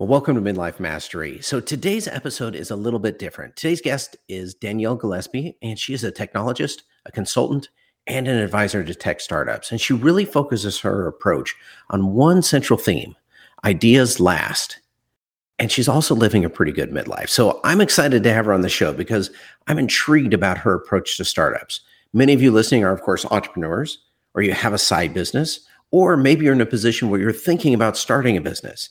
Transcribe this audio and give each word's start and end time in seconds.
Well, 0.00 0.08
welcome 0.08 0.34
to 0.34 0.40
Midlife 0.40 0.80
Mastery. 0.80 1.42
So, 1.42 1.60
today's 1.60 2.08
episode 2.08 2.54
is 2.54 2.70
a 2.70 2.74
little 2.74 3.00
bit 3.00 3.18
different. 3.18 3.54
Today's 3.54 3.82
guest 3.82 4.16
is 4.30 4.54
Danielle 4.54 4.96
Gillespie, 4.96 5.58
and 5.60 5.78
she 5.78 5.92
is 5.92 6.02
a 6.02 6.10
technologist, 6.10 6.84
a 7.04 7.12
consultant, 7.12 7.68
and 8.06 8.26
an 8.26 8.38
advisor 8.38 8.82
to 8.82 8.94
tech 8.94 9.20
startups. 9.20 9.70
And 9.70 9.78
she 9.78 9.92
really 9.92 10.24
focuses 10.24 10.80
her 10.80 11.06
approach 11.06 11.54
on 11.90 12.14
one 12.14 12.40
central 12.40 12.78
theme 12.78 13.14
ideas 13.62 14.18
last. 14.18 14.80
And 15.58 15.70
she's 15.70 15.86
also 15.86 16.14
living 16.14 16.46
a 16.46 16.48
pretty 16.48 16.72
good 16.72 16.92
midlife. 16.92 17.28
So, 17.28 17.60
I'm 17.62 17.82
excited 17.82 18.22
to 18.22 18.32
have 18.32 18.46
her 18.46 18.54
on 18.54 18.62
the 18.62 18.70
show 18.70 18.94
because 18.94 19.30
I'm 19.66 19.78
intrigued 19.78 20.32
about 20.32 20.56
her 20.56 20.72
approach 20.72 21.18
to 21.18 21.26
startups. 21.26 21.82
Many 22.14 22.32
of 22.32 22.40
you 22.40 22.52
listening 22.52 22.84
are, 22.84 22.92
of 22.94 23.02
course, 23.02 23.26
entrepreneurs, 23.26 23.98
or 24.32 24.40
you 24.40 24.54
have 24.54 24.72
a 24.72 24.78
side 24.78 25.12
business, 25.12 25.60
or 25.90 26.16
maybe 26.16 26.46
you're 26.46 26.54
in 26.54 26.62
a 26.62 26.64
position 26.64 27.10
where 27.10 27.20
you're 27.20 27.34
thinking 27.34 27.74
about 27.74 27.98
starting 27.98 28.38
a 28.38 28.40
business. 28.40 28.88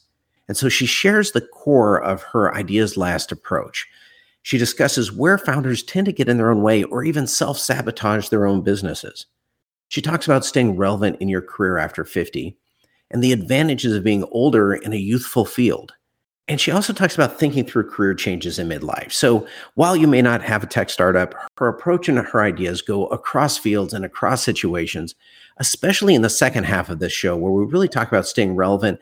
And 0.50 0.57
so 0.57 0.68
she 0.68 0.88
shares 0.88 1.31
the 1.31 1.41
core 1.41 2.02
of 2.02 2.23
her 2.23 2.54
ideas 2.54 2.97
last 2.97 3.32
approach. 3.32 3.87
She 4.42 4.57
discusses 4.57 5.11
where 5.11 5.37
founders 5.37 5.83
tend 5.83 6.07
to 6.07 6.11
get 6.11 6.28
in 6.28 6.37
their 6.37 6.50
own 6.50 6.64
way 6.64 6.83
or 6.83 7.04
even 7.04 7.28
self 7.28 7.60
sabotage 7.60 8.29
their 8.29 8.47
own 8.47 8.61
businesses. 8.64 9.28
She 9.89 10.01
talks 10.01 10.25
about 10.25 10.43
staying 10.43 10.75
relevant 10.75 11.18
in 11.21 11.29
your 11.29 11.42
career 11.42 11.78
after 11.78 12.04
50 12.04 12.57
and 13.11 13.23
the 13.23 13.32
advantages 13.32 13.96
of 13.96 14.04
being 14.04 14.23
older 14.32 14.73
in 14.73 14.92
a 14.92 14.97
youthful 14.97 15.46
field. 15.46 15.93
And 16.47 16.59
she 16.59 16.71
also 16.71 16.93
talks 16.93 17.14
about 17.14 17.37
thinking 17.37 17.64
through 17.64 17.92
career 17.92 18.15
changes 18.15 18.57
in 18.57 18.68
midlife. 18.68 19.11
So 19.11 19.47
while 19.75 19.95
you 19.95 20.07
may 20.07 20.23
not 20.23 20.42
have 20.42 20.64
a 20.64 20.68
tech 20.68 20.89
startup, 20.89 21.36
her 21.57 21.68
approach 21.68 22.09
and 22.09 22.18
her 22.18 22.42
ideas 22.42 22.81
go 22.81 23.06
across 23.07 23.59
fields 23.59 23.93
and 23.93 24.04
across 24.04 24.43
situations, 24.43 25.14
especially 25.57 26.15
in 26.15 26.23
the 26.23 26.29
second 26.29 26.64
half 26.64 26.89
of 26.89 26.97
this 26.97 27.14
show, 27.14 27.37
where 27.37 27.51
we 27.51 27.65
really 27.65 27.87
talk 27.87 28.07
about 28.07 28.28
staying 28.28 28.56
relevant 28.56 29.00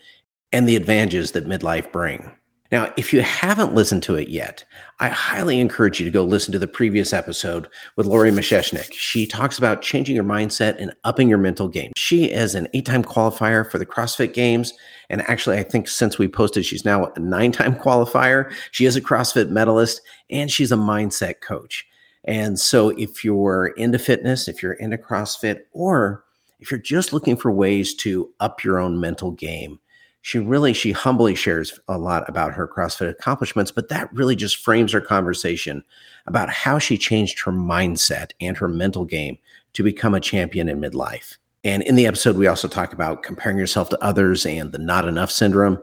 and 0.51 0.67
the 0.67 0.75
advantages 0.75 1.31
that 1.31 1.47
midlife 1.47 1.91
bring. 1.91 2.31
Now, 2.69 2.91
if 2.97 3.13
you 3.13 3.21
haven't 3.21 3.75
listened 3.75 4.03
to 4.03 4.15
it 4.15 4.27
yet, 4.27 4.65
I 4.99 5.07
highly 5.07 5.62
encourage 5.62 5.99
you 5.99 6.05
to 6.05 6.12
go 6.12 6.26
listen 6.26 6.51
to 6.51 6.59
the 6.59 6.67
previous 6.67 7.13
episode 7.13 7.67
with 7.95 8.05
Lori 8.05 8.29
Masheshnik. 8.29 8.91
She 8.91 9.26
talks 9.26 9.57
about 9.57 9.81
changing 9.81 10.15
your 10.15 10.26
mindset 10.26 10.76
and 10.77 10.93
upping 11.05 11.29
your 11.29 11.37
mental 11.37 11.70
game. 11.70 11.93
She 11.95 12.26
is 12.26 12.55
an 12.55 12.67
eight 12.73 12.85
time 12.85 13.04
qualifier 13.04 13.70
for 13.70 13.77
the 13.77 13.85
CrossFit 13.85 14.34
Games. 14.34 14.73
And 15.09 15.21
actually, 15.29 15.57
I 15.57 15.63
think 15.63 15.87
since 15.87 16.17
we 16.17 16.27
posted, 16.27 16.65
she's 16.65 16.84
now 16.84 17.05
a 17.05 17.20
nine 17.20 17.54
time 17.54 17.73
qualifier. 17.73 18.51
She 18.71 18.85
is 18.85 18.98
a 18.98 19.01
CrossFit 19.01 19.49
medalist 19.49 20.01
and 20.29 20.51
she's 20.51 20.71
a 20.73 20.77
mindset 20.77 21.39
coach. 21.39 21.87
And 22.26 22.59
so, 22.59 22.89
if 22.89 23.23
you're 23.23 23.67
into 23.77 23.98
fitness, 23.98 24.49
if 24.49 24.61
you're 24.61 24.73
into 24.73 24.98
CrossFit, 24.98 25.61
or 25.71 26.26
if 26.59 26.70
you're 26.70 26.82
just 26.82 27.13
looking 27.13 27.37
for 27.37 27.49
ways 27.49 27.95
to 27.95 28.29
up 28.41 28.61
your 28.65 28.77
own 28.77 28.99
mental 28.99 29.32
game, 29.32 29.79
she 30.27 30.39
really 30.39 30.73
she 30.73 30.91
humbly 30.91 31.35
shares 31.35 31.79
a 31.87 31.97
lot 31.97 32.27
about 32.27 32.53
her 32.53 32.67
CrossFit 32.67 33.09
accomplishments, 33.09 33.71
but 33.71 33.87
that 33.87 34.13
really 34.13 34.35
just 34.35 34.57
frames 34.57 34.91
her 34.91 34.99
conversation 34.99 35.81
about 36.25 36.49
how 36.49 36.77
she 36.77 36.97
changed 36.97 37.39
her 37.39 37.51
mindset 37.53 38.31
and 38.41 38.57
her 38.57 38.67
mental 38.67 39.05
game 39.05 39.37
to 39.71 39.83
become 39.83 40.13
a 40.13 40.20
champion 40.20 40.67
in 40.67 40.81
midlife. 40.81 41.37
And 41.63 41.81
in 41.83 41.95
the 41.95 42.05
episode, 42.05 42.35
we 42.35 42.45
also 42.45 42.67
talk 42.67 42.91
about 42.91 43.23
comparing 43.23 43.57
yourself 43.57 43.87
to 43.87 44.03
others 44.03 44.45
and 44.45 44.73
the 44.73 44.79
not 44.79 45.07
enough 45.07 45.31
syndrome, 45.31 45.79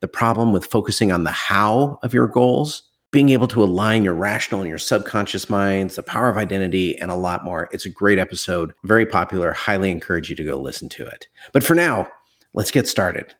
the 0.00 0.08
problem 0.08 0.52
with 0.52 0.66
focusing 0.66 1.10
on 1.10 1.24
the 1.24 1.30
how 1.30 1.98
of 2.02 2.12
your 2.12 2.28
goals, 2.28 2.82
being 3.12 3.30
able 3.30 3.48
to 3.48 3.64
align 3.64 4.04
your 4.04 4.12
rational 4.12 4.60
and 4.60 4.68
your 4.68 4.76
subconscious 4.76 5.48
minds, 5.48 5.96
the 5.96 6.02
power 6.02 6.28
of 6.28 6.36
identity, 6.36 6.98
and 6.98 7.10
a 7.10 7.16
lot 7.16 7.46
more. 7.46 7.70
It's 7.72 7.86
a 7.86 7.90
great 7.90 8.18
episode, 8.18 8.74
very 8.84 9.06
popular. 9.06 9.54
Highly 9.54 9.90
encourage 9.90 10.28
you 10.28 10.36
to 10.36 10.44
go 10.44 10.60
listen 10.60 10.90
to 10.90 11.06
it. 11.06 11.28
But 11.54 11.64
for 11.64 11.74
now, 11.74 12.08
let's 12.52 12.70
get 12.70 12.86
started. 12.86 13.34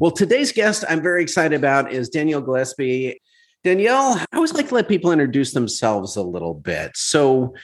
Well, 0.00 0.10
today's 0.10 0.50
guest 0.50 0.82
I'm 0.88 1.02
very 1.02 1.22
excited 1.22 1.54
about 1.54 1.92
is 1.92 2.08
Danielle 2.08 2.40
Gillespie. 2.40 3.20
Danielle, 3.62 4.14
I 4.32 4.36
always 4.36 4.54
like 4.54 4.68
to 4.68 4.74
let 4.74 4.88
people 4.88 5.12
introduce 5.12 5.52
themselves 5.52 6.16
a 6.16 6.22
little 6.22 6.54
bit. 6.54 6.92
So, 6.94 7.54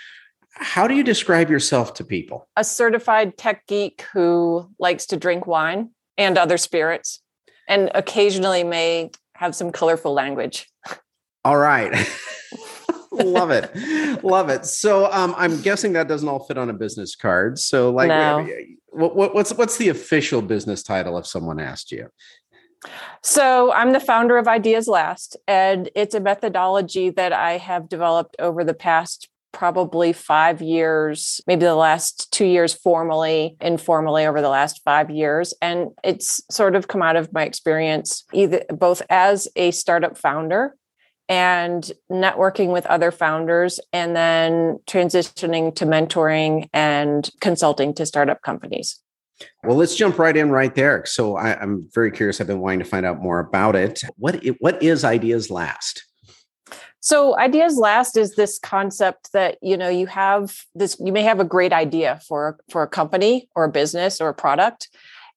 how 0.51 0.87
do 0.87 0.95
you 0.95 1.03
describe 1.03 1.49
yourself 1.49 1.95
to 1.95 2.05
people? 2.05 2.47
A 2.55 2.63
certified 2.63 3.39
tech 3.39 3.67
geek 3.67 4.05
who 4.13 4.69
likes 4.79 5.07
to 5.07 5.17
drink 5.17 5.47
wine 5.47 5.93
and 6.19 6.37
other 6.37 6.59
spirits 6.59 7.23
and 7.69 7.91
occasionally 7.95 8.65
may 8.65 9.13
have 9.35 9.55
some 9.55 9.73
colorful 9.73 10.13
language. 10.13 10.71
All 11.43 11.57
right. 11.57 11.91
Love 13.13 13.51
it. 13.51 14.23
Love 14.23 14.51
it. 14.51 14.67
So 14.67 15.11
um, 15.11 15.35
I'm 15.39 15.63
guessing 15.63 15.95
that 15.95 16.07
doesn't 16.07 16.29
all 16.29 16.45
fit 16.45 16.59
on 16.59 16.69
a 16.69 16.75
business 16.75 17.17
card. 17.17 17.59
So 17.59 17.91
like 17.93 18.09
no. 18.09 18.47
What, 18.97 19.15
what, 19.15 19.35
what's 19.35 19.53
what's 19.53 19.77
the 19.77 19.89
official 19.89 20.43
business 20.43 20.83
title 20.83 21.19
if 21.19 21.27
someone 21.27 21.61
asked 21.61 21.93
you? 21.93 22.09
So, 23.23 23.73
I'm 23.73 23.93
the 23.93 24.01
founder 24.01 24.37
of 24.39 24.49
Ideas 24.49 24.87
Last, 24.87 25.37
and 25.49 25.91
it's 25.95 26.15
a 26.15 26.21
methodology 26.21 27.11
that 27.11 27.33
I 27.33 27.59
have 27.59 27.89
developed 27.89 28.37
over 28.39 28.65
the 28.65 28.75
past 28.75 29.29
probably 29.53 30.13
five 30.13 30.61
years, 30.61 31.41
maybe 31.47 31.65
the 31.65 31.75
last 31.75 32.31
two 32.31 32.45
years 32.45 32.75
formally, 32.75 33.57
informally 33.61 34.27
over 34.27 34.43
the 34.43 34.51
last 34.51 34.83
five 34.85 35.09
years. 35.11 35.55
And 35.63 35.89
it's 36.05 36.43
sort 36.51 36.77
of 36.77 36.89
come 36.89 37.01
out 37.01 37.17
of 37.17 37.33
my 37.33 37.45
experience, 37.45 38.25
either 38.35 38.65
both 38.69 39.01
as 39.09 39.49
a 39.57 39.71
startup 39.71 40.19
founder 40.19 40.77
and 41.29 41.91
networking 42.11 42.73
with 42.73 42.87
other 42.87 43.11
founders, 43.11 43.81
and 43.93 44.15
then 44.15 44.79
transitioning 44.87 45.75
to 45.77 45.85
mentoring 45.85 46.69
and 46.73 47.31
consulting 47.41 47.95
to 47.95 48.07
startup 48.07 48.43
companies. 48.43 49.01
Well, 49.65 49.77
let's 49.77 49.97
jump 49.97 50.19
right 50.19 50.37
in 50.37 50.51
right 50.51 50.75
there. 50.75 51.05
So 51.05 51.37
I, 51.37 51.61
am 51.63 51.89
very 51.95 52.11
curious. 52.11 52.41
I've 52.41 52.47
been 52.47 52.61
wanting 52.61 52.79
to 52.79 52.85
find 52.85 53.05
out 53.05 53.21
more 53.21 53.41
about 53.41 53.77
it. 53.77 54.03
What 54.17 54.43
what 54.61 54.83
is 54.83 55.05
Ideas 55.05 55.51
Last? 55.51 56.05
So 57.01 57.39
Ideas 57.39 57.77
Last 57.77 58.17
is 58.17 58.35
this 58.35 58.59
concept 58.59 59.33
that 59.33 59.59
you 59.63 59.77
know 59.77 59.89
you 59.89 60.07
have 60.07 60.57
this. 60.75 60.97
You 60.99 61.13
may 61.13 61.23
have 61.23 61.41
a 61.41 61.45
great 61.45 61.73
idea 61.73 62.21
for 62.27 62.59
for 62.71 62.83
a 62.83 62.89
company 62.89 63.49
or 63.55 63.65
a 63.65 63.71
business 63.71 64.21
or 64.21 64.29
a 64.29 64.35
product, 64.35 64.89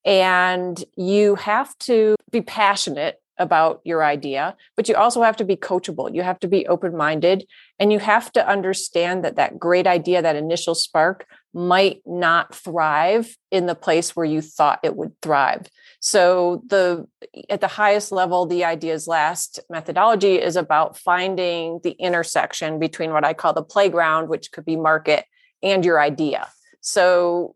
and 0.05 0.81
you 0.95 1.35
have 1.35 1.77
to 1.79 2.15
be 2.31 2.41
passionate 2.41 3.19
about 3.39 3.81
your 3.85 4.03
idea, 4.03 4.55
but 4.75 4.87
you 4.87 4.95
also 4.95 5.23
have 5.23 5.37
to 5.37 5.45
be 5.45 5.55
coachable. 5.55 6.13
You 6.13 6.21
have 6.21 6.39
to 6.41 6.47
be 6.47 6.67
open 6.67 6.95
minded 6.95 7.47
and 7.79 7.91
you 7.91 7.99
have 7.99 8.31
to 8.33 8.47
understand 8.47 9.23
that 9.23 9.37
that 9.37 9.57
great 9.57 9.87
idea, 9.87 10.21
that 10.21 10.35
initial 10.35 10.75
spark, 10.75 11.25
might 11.53 12.01
not 12.05 12.53
thrive 12.53 13.35
in 13.49 13.65
the 13.65 13.73
place 13.73 14.15
where 14.15 14.25
you 14.25 14.41
thought 14.41 14.79
it 14.83 14.95
would 14.95 15.19
thrive. 15.21 15.67
So 15.99 16.61
the 16.67 17.07
at 17.49 17.61
the 17.61 17.67
highest 17.67 18.11
level 18.11 18.45
the 18.45 18.65
ideas 18.65 19.07
last 19.07 19.59
methodology 19.69 20.35
is 20.35 20.55
about 20.55 20.97
finding 20.97 21.79
the 21.83 21.91
intersection 21.91 22.77
between 22.77 23.11
what 23.11 23.25
I 23.25 23.33
call 23.33 23.53
the 23.53 23.63
playground 23.63 24.29
which 24.29 24.51
could 24.51 24.65
be 24.65 24.75
market 24.75 25.25
and 25.63 25.83
your 25.83 25.99
idea. 25.99 26.47
So 26.81 27.55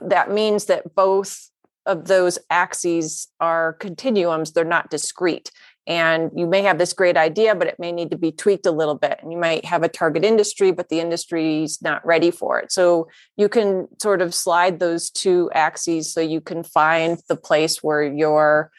that 0.00 0.30
means 0.30 0.66
that 0.66 0.94
both 0.94 1.50
of 1.86 2.06
those 2.06 2.38
axes 2.50 3.28
are 3.40 3.74
continuums, 3.74 4.52
they're 4.52 4.64
not 4.64 4.90
discrete. 4.90 5.50
And 5.88 6.32
you 6.34 6.48
may 6.48 6.62
have 6.62 6.78
this 6.78 6.92
great 6.92 7.16
idea, 7.16 7.54
but 7.54 7.68
it 7.68 7.78
may 7.78 7.92
need 7.92 8.10
to 8.10 8.18
be 8.18 8.32
tweaked 8.32 8.66
a 8.66 8.72
little 8.72 8.96
bit. 8.96 9.20
And 9.22 9.30
you 9.30 9.38
might 9.38 9.64
have 9.64 9.84
a 9.84 9.88
target 9.88 10.24
industry, 10.24 10.72
but 10.72 10.88
the 10.88 10.98
industry's 10.98 11.80
not 11.80 12.04
ready 12.04 12.32
for 12.32 12.58
it. 12.58 12.72
So 12.72 13.08
you 13.36 13.48
can 13.48 13.86
sort 14.02 14.20
of 14.20 14.34
slide 14.34 14.80
those 14.80 15.10
two 15.10 15.48
axes 15.54 16.12
so 16.12 16.20
you 16.20 16.40
can 16.40 16.64
find 16.64 17.18
the 17.28 17.36
place 17.36 17.84
where 17.84 18.02
your 18.02 18.72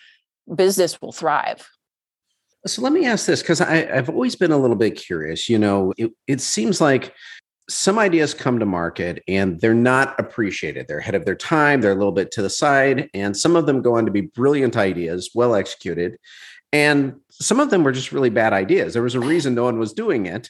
business 0.53 1.01
will 1.01 1.13
thrive. 1.13 1.69
So 2.65 2.81
let 2.81 2.91
me 2.91 3.05
ask 3.05 3.25
this 3.25 3.41
because 3.41 3.61
I've 3.61 4.09
always 4.09 4.35
been 4.35 4.51
a 4.51 4.57
little 4.57 4.75
bit 4.75 4.91
curious. 4.91 5.47
You 5.47 5.59
know, 5.59 5.93
it, 5.97 6.11
it 6.27 6.41
seems 6.41 6.81
like 6.81 7.13
some 7.69 7.99
ideas 7.99 8.33
come 8.33 8.59
to 8.59 8.65
market 8.65 9.21
and 9.27 9.59
they're 9.59 9.73
not 9.73 10.17
appreciated. 10.19 10.87
They're 10.87 10.99
ahead 10.99 11.15
of 11.15 11.25
their 11.25 11.35
time, 11.35 11.81
they're 11.81 11.91
a 11.91 11.95
little 11.95 12.13
bit 12.13 12.31
to 12.31 12.41
the 12.41 12.49
side, 12.49 13.09
and 13.13 13.35
some 13.35 13.55
of 13.55 13.65
them 13.65 13.81
go 13.81 13.97
on 13.97 14.05
to 14.05 14.11
be 14.11 14.21
brilliant 14.21 14.77
ideas, 14.77 15.31
well 15.35 15.53
executed. 15.53 16.17
And 16.71 17.15
some 17.31 17.59
of 17.59 17.69
them 17.69 17.83
were 17.83 17.91
just 17.91 18.11
really 18.11 18.29
bad 18.29 18.53
ideas. 18.53 18.93
There 18.93 19.03
was 19.03 19.15
a 19.15 19.19
reason 19.19 19.55
no 19.55 19.63
one 19.63 19.79
was 19.79 19.93
doing 19.93 20.25
it. 20.25 20.49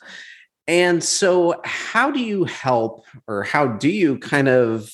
And 0.67 1.03
so, 1.03 1.61
how 1.63 2.11
do 2.11 2.19
you 2.19 2.43
help, 2.43 3.05
or 3.27 3.43
how 3.43 3.67
do 3.67 3.89
you 3.89 4.19
kind 4.19 4.49
of 4.49 4.91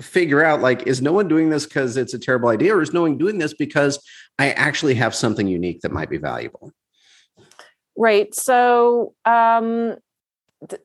figure 0.00 0.42
out 0.42 0.60
like, 0.60 0.86
is 0.86 1.02
no 1.02 1.12
one 1.12 1.28
doing 1.28 1.50
this 1.50 1.66
because 1.66 1.96
it's 1.96 2.14
a 2.14 2.18
terrible 2.18 2.48
idea, 2.48 2.76
or 2.76 2.82
is 2.82 2.92
no 2.92 3.02
one 3.02 3.18
doing 3.18 3.38
this 3.38 3.52
because 3.54 3.98
I 4.38 4.52
actually 4.52 4.94
have 4.94 5.14
something 5.14 5.48
unique 5.48 5.80
that 5.80 5.92
might 5.92 6.10
be 6.10 6.18
valuable? 6.18 6.72
Right. 7.96 8.34
So, 8.34 9.14
um, 9.24 9.96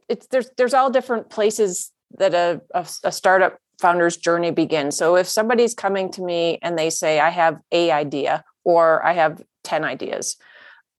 it's 0.09 0.27
there's 0.27 0.49
there's 0.57 0.73
all 0.73 0.89
different 0.89 1.29
places 1.29 1.91
that 2.17 2.33
a, 2.33 2.61
a, 2.73 2.87
a 3.03 3.11
startup 3.11 3.59
founder's 3.79 4.17
journey 4.17 4.51
begins. 4.51 4.97
So 4.97 5.15
if 5.15 5.27
somebody's 5.27 5.73
coming 5.73 6.11
to 6.11 6.21
me 6.21 6.59
and 6.61 6.77
they 6.77 6.89
say, 6.89 7.19
I 7.19 7.29
have 7.29 7.59
a 7.71 7.91
idea 7.91 8.43
or 8.63 9.05
I 9.05 9.13
have 9.13 9.41
10 9.63 9.83
ideas, 9.83 10.37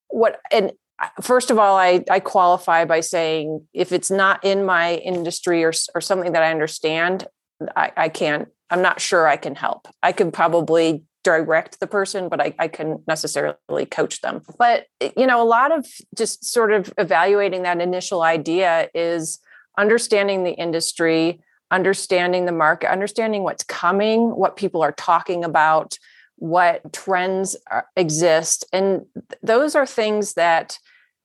what, 0.09 0.41
and 0.51 0.73
uh, 0.99 1.09
first 1.21 1.51
of 1.51 1.59
all, 1.59 1.77
I, 1.77 2.05
I 2.11 2.21
qualify 2.21 2.85
by 2.85 3.01
saying 3.01 3.67
if 3.73 3.93
it's 3.93 4.11
not 4.11 4.45
in 4.45 4.65
my 4.65 4.97
industry 4.97 5.65
or, 5.65 5.73
or 5.95 6.01
something 6.01 6.33
that 6.33 6.43
I 6.43 6.51
understand, 6.51 7.27
I, 7.75 7.93
I 7.97 8.09
can't, 8.09 8.49
I'm 8.71 8.83
not 8.83 9.01
sure 9.01 9.27
I 9.27 9.37
can 9.37 9.55
help. 9.55 9.89
I 10.03 10.13
could 10.13 10.33
probably 10.33 11.05
direct 11.27 11.81
the 11.81 11.89
person, 11.89 12.29
but 12.29 12.41
I, 12.41 12.55
I 12.57 12.69
couldn't 12.69 13.01
necessarily 13.09 13.85
coach 13.91 14.21
them. 14.21 14.43
But, 14.61 14.87
you 15.17 15.27
know, 15.27 15.43
a 15.43 15.45
lot 15.45 15.73
of 15.77 15.85
just 16.17 16.45
sort 16.45 16.73
of 16.73 16.95
evaluating 16.99 17.65
that 17.65 17.81
initial 17.81 18.23
idea 18.23 18.89
is 18.95 19.41
understanding 19.77 20.45
the 20.45 20.53
industry, 20.53 21.41
understanding 21.73 22.47
the 22.47 22.53
market, 22.53 22.93
understanding 22.93 23.43
what's 23.43 23.65
coming, 23.65 24.37
what 24.37 24.57
people 24.57 24.83
are 24.83 24.93
talking 24.93 25.45
about, 25.45 25.99
what 26.37 26.93
trends 26.93 27.57
are, 27.73 27.87
exist. 27.97 28.65
And 28.73 29.07
those 29.43 29.75
are 29.75 29.85
things 29.85 30.35
that 30.35 30.79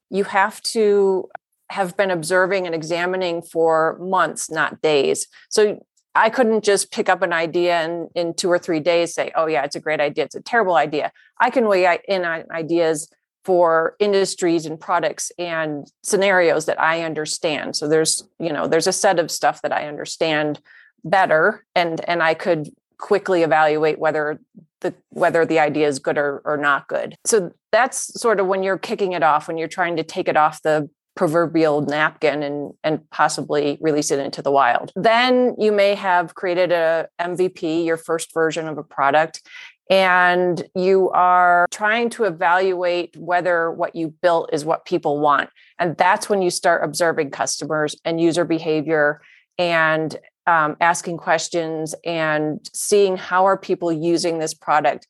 you 0.09 0.23
have 0.23 0.63
to 0.63 1.29
have 1.69 1.95
been 1.95 2.09
observing 2.09 2.65
and 2.65 2.73
examining 2.73 3.43
for 3.43 3.99
months, 4.01 4.49
not 4.49 4.81
days. 4.81 5.27
So 5.49 5.85
I 6.13 6.29
couldn't 6.29 6.63
just 6.63 6.91
pick 6.91 7.07
up 7.07 7.21
an 7.21 7.33
idea 7.33 7.79
and 7.79 8.09
in 8.15 8.33
two 8.33 8.49
or 8.49 8.59
three 8.59 8.79
days 8.79 9.13
say, 9.13 9.31
oh, 9.35 9.47
yeah, 9.47 9.63
it's 9.63 9.75
a 9.75 9.79
great 9.79 10.01
idea. 10.01 10.25
It's 10.25 10.35
a 10.35 10.41
terrible 10.41 10.75
idea. 10.75 11.11
I 11.39 11.49
can 11.49 11.67
weigh 11.67 11.99
in 12.07 12.25
on 12.25 12.43
ideas 12.51 13.09
for 13.43 13.95
industries 13.99 14.65
and 14.65 14.79
products 14.79 15.31
and 15.39 15.87
scenarios 16.03 16.65
that 16.65 16.79
I 16.79 17.01
understand. 17.03 17.75
So 17.75 17.87
there's, 17.87 18.27
you 18.39 18.53
know, 18.53 18.67
there's 18.67 18.87
a 18.87 18.93
set 18.93 19.19
of 19.19 19.31
stuff 19.31 19.61
that 19.61 19.71
I 19.71 19.87
understand 19.87 20.59
better 21.03 21.65
and 21.75 21.99
and 22.07 22.21
I 22.21 22.35
could 22.35 22.69
quickly 22.99 23.41
evaluate 23.41 23.97
whether 23.97 24.39
the 24.81 24.93
whether 25.09 25.45
the 25.45 25.59
idea 25.59 25.87
is 25.87 25.99
good 25.99 26.17
or, 26.17 26.41
or 26.45 26.57
not 26.57 26.87
good. 26.87 27.15
So 27.25 27.51
that's 27.71 28.19
sort 28.19 28.39
of 28.39 28.47
when 28.47 28.63
you're 28.63 28.77
kicking 28.77 29.13
it 29.13 29.23
off, 29.23 29.47
when 29.47 29.57
you're 29.57 29.67
trying 29.67 29.95
to 29.97 30.03
take 30.03 30.27
it 30.27 30.37
off 30.37 30.61
the 30.61 30.89
proverbial 31.21 31.81
napkin 31.81 32.41
and 32.41 32.73
and 32.83 33.07
possibly 33.11 33.77
release 33.79 34.09
it 34.09 34.17
into 34.17 34.41
the 34.41 34.49
wild. 34.49 34.91
Then 34.95 35.53
you 35.59 35.71
may 35.71 35.93
have 35.93 36.33
created 36.33 36.71
a 36.71 37.09
MVP, 37.19 37.85
your 37.85 37.97
first 37.97 38.33
version 38.33 38.67
of 38.67 38.79
a 38.79 38.83
product, 38.83 39.47
and 39.87 40.63
you 40.73 41.11
are 41.11 41.67
trying 41.69 42.09
to 42.11 42.23
evaluate 42.23 43.15
whether 43.15 43.69
what 43.69 43.95
you 43.95 44.15
built 44.23 44.49
is 44.51 44.65
what 44.65 44.85
people 44.85 45.19
want. 45.19 45.51
And 45.77 45.95
that's 45.95 46.27
when 46.27 46.41
you 46.41 46.49
start 46.49 46.83
observing 46.83 47.29
customers 47.29 47.95
and 48.03 48.19
user 48.19 48.43
behavior 48.43 49.21
and 49.59 50.17
um, 50.47 50.75
asking 50.81 51.17
questions 51.17 51.93
and 52.03 52.67
seeing 52.73 53.15
how 53.15 53.45
are 53.45 53.59
people 53.59 53.91
using 53.91 54.39
this 54.39 54.55
product 54.55 55.05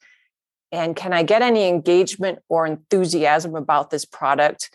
and 0.73 0.93
can 0.93 1.13
i 1.13 1.23
get 1.23 1.41
any 1.41 1.67
engagement 1.69 2.39
or 2.49 2.65
enthusiasm 2.65 3.55
about 3.55 3.89
this 3.91 4.03
product 4.03 4.69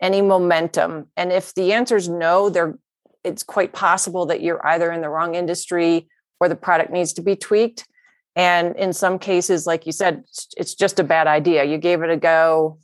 any 0.00 0.22
momentum. 0.22 1.08
And 1.16 1.32
if 1.32 1.54
the 1.54 1.72
answer 1.72 1.96
is 1.96 2.08
no 2.08 2.48
there 2.48 2.78
it's 3.22 3.42
quite 3.42 3.72
possible 3.72 4.24
that 4.26 4.40
you're 4.40 4.66
either 4.66 4.90
in 4.90 5.02
the 5.02 5.10
wrong 5.10 5.34
industry 5.34 6.08
or 6.40 6.48
the 6.48 6.56
product 6.56 6.90
needs 6.90 7.12
to 7.12 7.22
be 7.22 7.36
tweaked. 7.36 7.86
And 8.34 8.74
in 8.76 8.92
some 8.92 9.18
cases 9.18 9.66
like 9.66 9.86
you 9.86 9.92
said 9.92 10.24
it's 10.56 10.74
just 10.74 10.98
a 10.98 11.04
bad 11.04 11.26
idea. 11.26 11.64
You 11.64 11.78
gave 11.78 12.02
it 12.02 12.10
a 12.10 12.16
go 12.16 12.78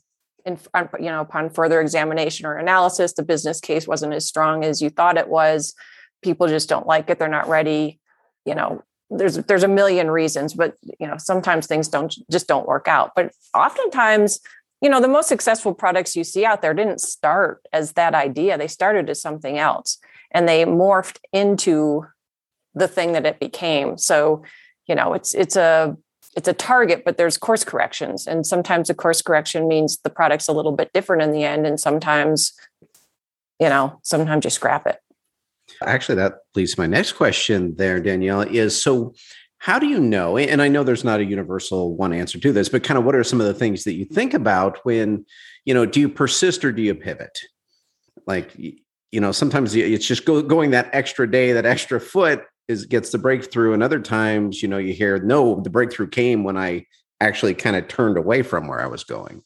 in 0.44 0.58
you 1.00 1.06
know 1.06 1.20
upon 1.20 1.50
further 1.50 1.80
examination 1.80 2.46
or 2.46 2.56
analysis 2.56 3.14
the 3.14 3.22
business 3.22 3.60
case 3.60 3.88
wasn't 3.88 4.14
as 4.14 4.26
strong 4.26 4.64
as 4.64 4.82
you 4.82 4.90
thought 4.90 5.18
it 5.18 5.28
was. 5.28 5.74
People 6.22 6.48
just 6.48 6.68
don't 6.68 6.86
like 6.86 7.08
it. 7.10 7.18
They're 7.18 7.28
not 7.28 7.48
ready. 7.48 8.00
You 8.44 8.54
know 8.54 8.82
there's 9.08 9.36
there's 9.36 9.62
a 9.62 9.68
million 9.68 10.10
reasons 10.10 10.52
but 10.52 10.74
you 10.98 11.06
know 11.06 11.16
sometimes 11.16 11.68
things 11.68 11.88
don't 11.88 12.14
just 12.30 12.46
don't 12.46 12.66
work 12.66 12.88
out. 12.88 13.12
But 13.16 13.32
oftentimes 13.54 14.40
you 14.86 14.90
know 14.90 15.00
the 15.00 15.08
most 15.08 15.26
successful 15.26 15.74
products 15.74 16.14
you 16.14 16.22
see 16.22 16.44
out 16.44 16.62
there 16.62 16.72
didn't 16.72 17.00
start 17.00 17.66
as 17.72 17.94
that 17.94 18.14
idea. 18.14 18.56
They 18.56 18.68
started 18.68 19.10
as 19.10 19.20
something 19.20 19.58
else 19.58 19.98
and 20.30 20.48
they 20.48 20.64
morphed 20.64 21.18
into 21.32 22.06
the 22.72 22.86
thing 22.86 23.10
that 23.10 23.26
it 23.26 23.40
became. 23.40 23.98
So 23.98 24.44
you 24.86 24.94
know 24.94 25.12
it's 25.12 25.34
it's 25.34 25.56
a 25.56 25.96
it's 26.36 26.46
a 26.46 26.52
target 26.52 27.02
but 27.04 27.16
there's 27.16 27.36
course 27.36 27.64
corrections 27.64 28.28
and 28.28 28.46
sometimes 28.46 28.86
the 28.86 28.94
course 28.94 29.22
correction 29.22 29.66
means 29.66 29.98
the 30.04 30.10
product's 30.10 30.46
a 30.46 30.52
little 30.52 30.70
bit 30.70 30.92
different 30.92 31.22
in 31.24 31.32
the 31.32 31.42
end 31.42 31.66
and 31.66 31.80
sometimes 31.80 32.52
you 33.58 33.68
know 33.68 33.98
sometimes 34.04 34.44
you 34.44 34.50
scrap 34.50 34.86
it. 34.86 35.00
Actually, 35.82 36.14
that 36.14 36.34
leads 36.54 36.76
to 36.76 36.80
my 36.80 36.86
next 36.86 37.14
question 37.14 37.74
there, 37.74 37.98
Danielle, 37.98 38.42
is 38.42 38.80
so 38.80 39.14
how 39.58 39.78
do 39.78 39.86
you 39.86 39.98
know? 39.98 40.36
And 40.36 40.60
I 40.60 40.68
know 40.68 40.84
there's 40.84 41.04
not 41.04 41.20
a 41.20 41.24
universal 41.24 41.96
one 41.96 42.12
answer 42.12 42.38
to 42.38 42.52
this, 42.52 42.68
but 42.68 42.82
kind 42.82 42.98
of 42.98 43.04
what 43.04 43.14
are 43.14 43.24
some 43.24 43.40
of 43.40 43.46
the 43.46 43.54
things 43.54 43.84
that 43.84 43.94
you 43.94 44.04
think 44.04 44.34
about 44.34 44.78
when, 44.84 45.24
you 45.64 45.74
know, 45.74 45.86
do 45.86 46.00
you 46.00 46.08
persist 46.08 46.64
or 46.64 46.72
do 46.72 46.82
you 46.82 46.94
pivot? 46.94 47.40
Like, 48.26 48.52
you 48.56 49.20
know, 49.20 49.32
sometimes 49.32 49.74
it's 49.74 50.06
just 50.06 50.24
go, 50.24 50.42
going 50.42 50.70
that 50.72 50.90
extra 50.92 51.30
day, 51.30 51.52
that 51.52 51.66
extra 51.66 52.00
foot 52.00 52.44
is 52.68 52.84
gets 52.84 53.10
the 53.10 53.18
breakthrough. 53.18 53.72
And 53.72 53.82
other 53.82 54.00
times, 54.00 54.62
you 54.62 54.68
know, 54.68 54.78
you 54.78 54.92
hear, 54.92 55.18
no, 55.18 55.60
the 55.60 55.70
breakthrough 55.70 56.08
came 56.08 56.44
when 56.44 56.56
I 56.56 56.86
actually 57.20 57.54
kind 57.54 57.76
of 57.76 57.88
turned 57.88 58.18
away 58.18 58.42
from 58.42 58.68
where 58.68 58.80
I 58.80 58.86
was 58.86 59.04
going. 59.04 59.42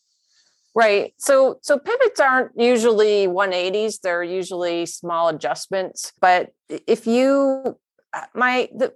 Right. 0.75 1.15
So 1.19 1.59
so 1.63 1.79
pivots 1.79 2.21
aren't 2.21 2.53
usually 2.57 3.27
180s, 3.27 4.01
they're 4.03 4.23
usually 4.23 4.87
small 4.87 5.29
adjustments, 5.29 6.13
but 6.21 6.51
if 6.69 7.09
you 7.09 7.77
uh, 8.13 8.25
my 8.35 8.69
the 8.75 8.93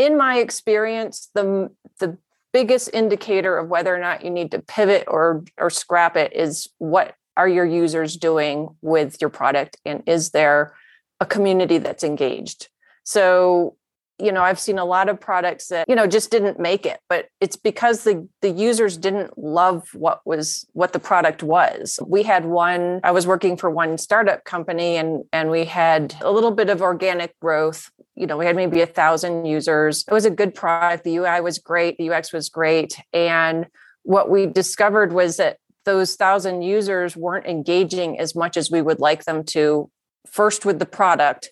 in 0.00 0.16
my 0.16 0.38
experience 0.38 1.28
the 1.34 1.70
the 1.98 2.16
biggest 2.52 2.88
indicator 2.94 3.58
of 3.58 3.68
whether 3.68 3.94
or 3.94 3.98
not 3.98 4.24
you 4.24 4.30
need 4.30 4.50
to 4.50 4.58
pivot 4.58 5.04
or 5.06 5.44
or 5.58 5.68
scrap 5.68 6.16
it 6.16 6.32
is 6.34 6.68
what 6.78 7.14
are 7.36 7.48
your 7.48 7.66
users 7.66 8.16
doing 8.16 8.68
with 8.80 9.20
your 9.20 9.30
product 9.30 9.76
and 9.84 10.02
is 10.06 10.30
there 10.30 10.74
a 11.20 11.26
community 11.26 11.76
that's 11.78 12.02
engaged. 12.02 12.68
So 13.04 13.76
you 14.20 14.32
know 14.32 14.42
i've 14.42 14.60
seen 14.60 14.78
a 14.78 14.84
lot 14.84 15.08
of 15.08 15.18
products 15.20 15.68
that 15.68 15.88
you 15.88 15.94
know 15.94 16.06
just 16.06 16.30
didn't 16.30 16.58
make 16.58 16.86
it 16.86 17.00
but 17.08 17.28
it's 17.40 17.56
because 17.56 18.04
the 18.04 18.28
the 18.42 18.50
users 18.50 18.96
didn't 18.96 19.36
love 19.38 19.88
what 19.94 20.20
was 20.24 20.66
what 20.72 20.92
the 20.92 20.98
product 20.98 21.42
was. 21.42 21.98
We 22.06 22.22
had 22.22 22.44
one 22.44 23.00
i 23.04 23.10
was 23.10 23.26
working 23.26 23.56
for 23.56 23.70
one 23.70 23.98
startup 23.98 24.44
company 24.44 24.96
and 24.96 25.24
and 25.32 25.50
we 25.50 25.64
had 25.64 26.14
a 26.20 26.30
little 26.30 26.50
bit 26.50 26.70
of 26.70 26.82
organic 26.82 27.38
growth. 27.40 27.90
You 28.14 28.26
know 28.26 28.36
we 28.36 28.46
had 28.46 28.56
maybe 28.56 28.80
a 28.80 28.86
thousand 28.86 29.46
users. 29.46 30.04
It 30.06 30.12
was 30.12 30.24
a 30.24 30.30
good 30.30 30.54
product. 30.54 31.04
The 31.04 31.16
ui 31.16 31.40
was 31.40 31.58
great. 31.58 31.96
The 31.98 32.10
ux 32.10 32.32
was 32.32 32.48
great. 32.48 32.96
And 33.12 33.66
what 34.02 34.30
we 34.30 34.46
discovered 34.46 35.12
was 35.12 35.36
that 35.36 35.58
those 35.84 36.16
thousand 36.16 36.62
users 36.62 37.16
weren't 37.16 37.46
engaging 37.46 38.18
as 38.18 38.34
much 38.34 38.56
as 38.56 38.70
we 38.70 38.82
would 38.82 39.00
like 39.00 39.24
them 39.24 39.44
to 39.44 39.90
first 40.30 40.64
with 40.64 40.78
the 40.78 40.86
product 40.86 41.50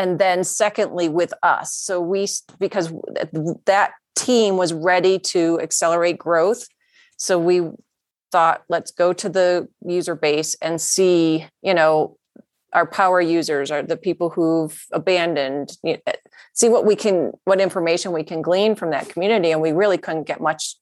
and 0.00 0.18
then 0.18 0.42
secondly 0.44 1.10
with 1.10 1.34
us. 1.42 1.74
So 1.74 2.00
we 2.00 2.26
because 2.58 2.90
that 3.66 3.92
team 4.16 4.56
was 4.56 4.72
ready 4.72 5.18
to 5.18 5.60
accelerate 5.60 6.18
growth. 6.18 6.66
So 7.18 7.38
we 7.38 7.68
thought 8.32 8.62
let's 8.70 8.92
go 8.92 9.12
to 9.12 9.28
the 9.28 9.68
user 9.84 10.14
base 10.14 10.56
and 10.62 10.80
see 10.80 11.46
you 11.60 11.74
know 11.74 12.16
our 12.72 12.86
power 12.86 13.20
users 13.20 13.70
are 13.70 13.82
the 13.82 13.96
people 13.96 14.30
who've 14.30 14.86
abandoned 14.92 15.76
you 15.82 15.94
know, 15.94 16.00
eh, 16.06 16.12
see 16.54 16.70
what 16.70 16.86
we 16.86 16.96
can 16.96 17.32
what 17.44 17.60
information 17.60 18.12
we 18.12 18.24
can 18.24 18.40
glean 18.40 18.74
from 18.74 18.90
that 18.92 19.10
community. 19.10 19.50
And 19.52 19.60
we 19.60 19.72
really 19.72 19.98
couldn't 19.98 20.26
get 20.26 20.40
much 20.40 20.76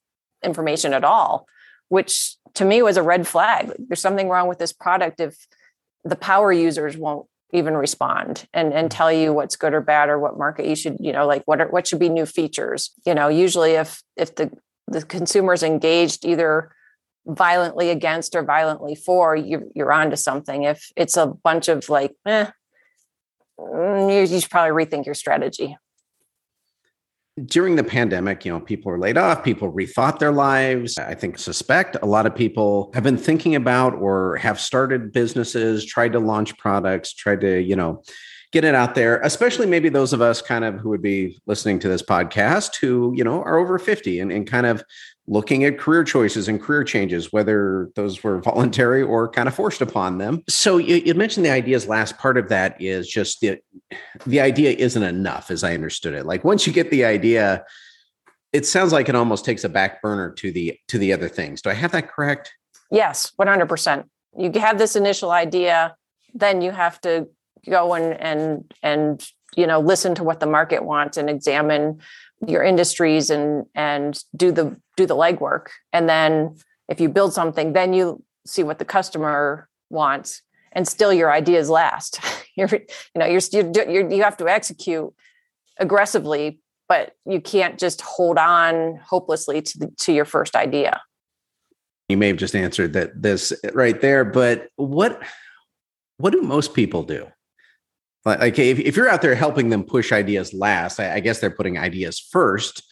information 0.45 0.95
at 0.95 1.03
all 1.03 1.49
which 1.89 2.37
to 2.55 2.65
me 2.65 2.83
was 2.83 2.97
a 2.97 3.03
red 3.03 3.27
flag. 3.27 3.73
There's 3.79 4.01
something 4.01 4.29
wrong 4.29 4.47
with 4.47 4.59
this 4.59 4.73
product 4.73 5.19
if 5.19 5.35
the 6.05 6.17
power 6.17 6.53
users 6.53 6.97
won't 6.97 7.27
even 7.53 7.77
respond 7.77 8.47
and 8.53 8.73
and 8.73 8.91
tell 8.91 9.13
you 9.13 9.33
what's 9.33 9.57
good 9.57 9.73
or 9.73 9.81
bad 9.81 10.09
or 10.09 10.19
what 10.19 10.39
market 10.39 10.67
you 10.67 10.77
should 10.77 10.97
you 11.01 11.13
know 11.13 11.27
like 11.27 11.43
what 11.47 11.61
are, 11.61 11.69
what 11.69 11.87
should 11.87 11.99
be 11.99 12.09
new 12.09 12.27
features. 12.27 12.91
You 13.07 13.15
know 13.15 13.29
usually 13.29 13.73
if 13.73 14.03
if 14.17 14.35
the 14.35 14.51
the 14.87 15.03
consumer's 15.03 15.63
engaged 15.63 16.25
either 16.25 16.73
violently 17.27 17.91
against 17.91 18.35
or 18.35 18.43
violently 18.43 18.95
for 18.95 19.37
you 19.37 19.71
you're 19.75 19.93
onto 19.93 20.17
something. 20.17 20.65
If 20.65 20.91
it's 20.97 21.17
a 21.17 21.27
bunch 21.27 21.69
of 21.69 21.89
like 21.89 22.15
eh, 22.27 22.51
mm, 23.59 24.15
you, 24.15 24.35
you 24.35 24.41
should 24.41 24.51
probably 24.51 24.85
rethink 24.85 25.07
your 25.07 25.15
strategy 25.15 25.77
during 27.47 27.77
the 27.77 27.85
pandemic, 27.85 28.45
you 28.45 28.53
know, 28.53 28.61
people 28.61 28.91
were 28.91 28.99
laid 28.99 29.17
off, 29.17 29.45
people 29.45 29.73
rethought 29.73 30.19
their 30.19 30.33
lives. 30.33 30.99
I 30.99 31.15
think 31.15 31.39
suspect 31.39 31.97
a 32.03 32.07
lot 32.07 32.27
of 32.27 32.35
people 32.35 32.91
have 32.95 33.05
been 33.05 33.19
thinking 33.19 33.55
about 33.55 33.95
or 33.95 34.37
have 34.37 34.61
started 34.61 35.13
businesses, 35.13 35.85
tried 35.85 36.13
to 36.13 36.19
launch 36.19 36.57
products, 36.59 37.13
tried 37.13 37.41
to, 37.43 37.61
you 37.61 37.77
know, 37.77 38.03
get 38.53 38.65
it 38.65 38.75
out 38.75 38.95
there, 38.95 39.21
especially 39.21 39.67
maybe 39.67 39.89
those 39.89 40.13
of 40.13 40.23
us 40.23 40.41
kind 40.41 40.65
of 40.65 40.77
who 40.77 40.89
would 40.89 41.03
be 41.03 41.39
listening 41.47 41.79
to 41.79 41.89
this 41.89 42.03
podcast 42.03 42.77
who, 42.77 43.13
you 43.15 43.23
know, 43.23 43.43
are 43.43 43.59
over 43.59 43.79
50 43.79 44.21
and, 44.21 44.33
and 44.33 44.47
kind 44.47 44.67
of 44.67 44.83
looking 45.29 45.63
at 45.65 45.79
career 45.79 46.03
choices 46.03 46.49
and 46.49 46.61
career 46.61 46.83
changes, 46.83 47.33
whether 47.33 47.91
those 47.95 48.25
were 48.25 48.41
voluntary 48.43 49.03
or 49.03 49.29
kind 49.29 49.47
of 49.47 49.55
forced 49.55 49.81
upon 49.81 50.19
them. 50.19 50.43
So 50.49 50.79
you, 50.79 50.97
you, 50.97 51.15
mentioned 51.15 51.45
the 51.45 51.51
ideas. 51.51 51.87
Last 51.87 52.19
part 52.19 52.39
of 52.39 52.49
that 52.49 52.81
is 52.81 53.07
just 53.07 53.41
the 53.41 53.59
the 54.27 54.41
idea 54.41 54.71
isn't 54.71 55.03
enough, 55.03 55.51
as 55.51 55.63
I 55.63 55.75
understood 55.75 56.15
it. 56.15 56.27
Like 56.27 56.45
once 56.45 56.67
you 56.67 56.73
get 56.73 56.91
the 56.91 57.05
idea, 57.05 57.65
it 58.53 58.67
sounds 58.67 58.93
like 58.93 59.09
it 59.09 59.15
almost 59.15 59.45
takes 59.45 59.65
a 59.65 59.69
back 59.69 60.03
burner 60.03 60.33
to 60.33 60.51
the 60.51 60.79
to 60.89 60.99
the 60.99 61.13
other 61.13 61.29
things. 61.29 61.63
Do 61.63 61.71
I 61.71 61.75
have 61.75 61.93
that 61.93 62.11
correct? 62.11 62.53
Yes, 62.91 63.33
one 63.37 63.49
hundred 63.49 63.69
percent. 63.69 64.07
You 64.37 64.51
have 64.61 64.79
this 64.79 64.97
initial 64.97 65.31
idea, 65.31 65.95
then 66.35 66.63
you 66.63 66.71
have 66.71 67.01
to 67.03 67.29
go 67.69 67.95
and 67.95 68.15
and 68.21 68.75
and 68.83 69.29
you 69.57 69.67
know 69.67 69.81
listen 69.81 70.15
to 70.15 70.25
what 70.25 70.41
the 70.41 70.47
market 70.47 70.85
wants 70.85 71.17
and 71.17 71.29
examine 71.29 72.01
your 72.47 72.63
industries 72.63 73.31
and 73.31 73.67
and 73.75 74.23
do 74.37 74.53
the 74.53 74.77
do 74.97 75.07
the 75.07 75.17
legwork. 75.17 75.69
And 75.93 76.09
then 76.09 76.57
if 76.89 77.01
you 77.01 77.09
build 77.09 77.33
something 77.33 77.73
then 77.73 77.93
you 77.93 78.23
see 78.47 78.63
what 78.63 78.79
the 78.79 78.85
customer 78.85 79.69
wants 79.91 80.43
and 80.73 80.87
still 80.87 81.13
your 81.13 81.33
ideas 81.33 81.71
last. 81.71 82.21
You're 82.57 82.69
you 82.73 82.81
know 83.17 83.27
you're, 83.27 83.41
you're 83.89 84.11
you 84.11 84.25
have 84.25 84.37
to 84.39 84.49
execute 84.49 85.15
aggressively 85.79 86.59
but 86.89 87.13
you 87.25 87.41
can't 87.41 87.79
just 87.79 88.01
hold 88.01 88.37
on 88.37 88.99
hopelessly 89.07 89.63
to 89.63 89.79
the, 89.79 89.93
to 89.99 90.13
your 90.13 90.25
first 90.25 90.57
idea. 90.57 91.01
You 92.09 92.17
may 92.17 92.29
have 92.29 92.37
just 92.37 92.57
answered 92.57 92.95
that 92.95 93.23
this 93.23 93.53
right 93.75 94.01
there 94.01 94.25
but 94.25 94.71
what 94.75 95.23
what 96.17 96.33
do 96.33 96.43
most 96.43 96.75
people 96.75 97.05
do 97.05 97.29
like 98.37 98.59
if, 98.59 98.79
if 98.79 98.97
you're 98.97 99.09
out 99.09 99.23
there 99.23 99.35
helping 99.35 99.69
them 99.71 99.85
push 99.85 100.13
ideas 100.13 100.53
last, 100.53 101.01
I, 101.01 101.15
I 101.15 101.21
guess 101.21 101.41
they're 101.41 101.51
putting 101.51 101.79
ideas 101.79 102.19
first. 102.19 102.83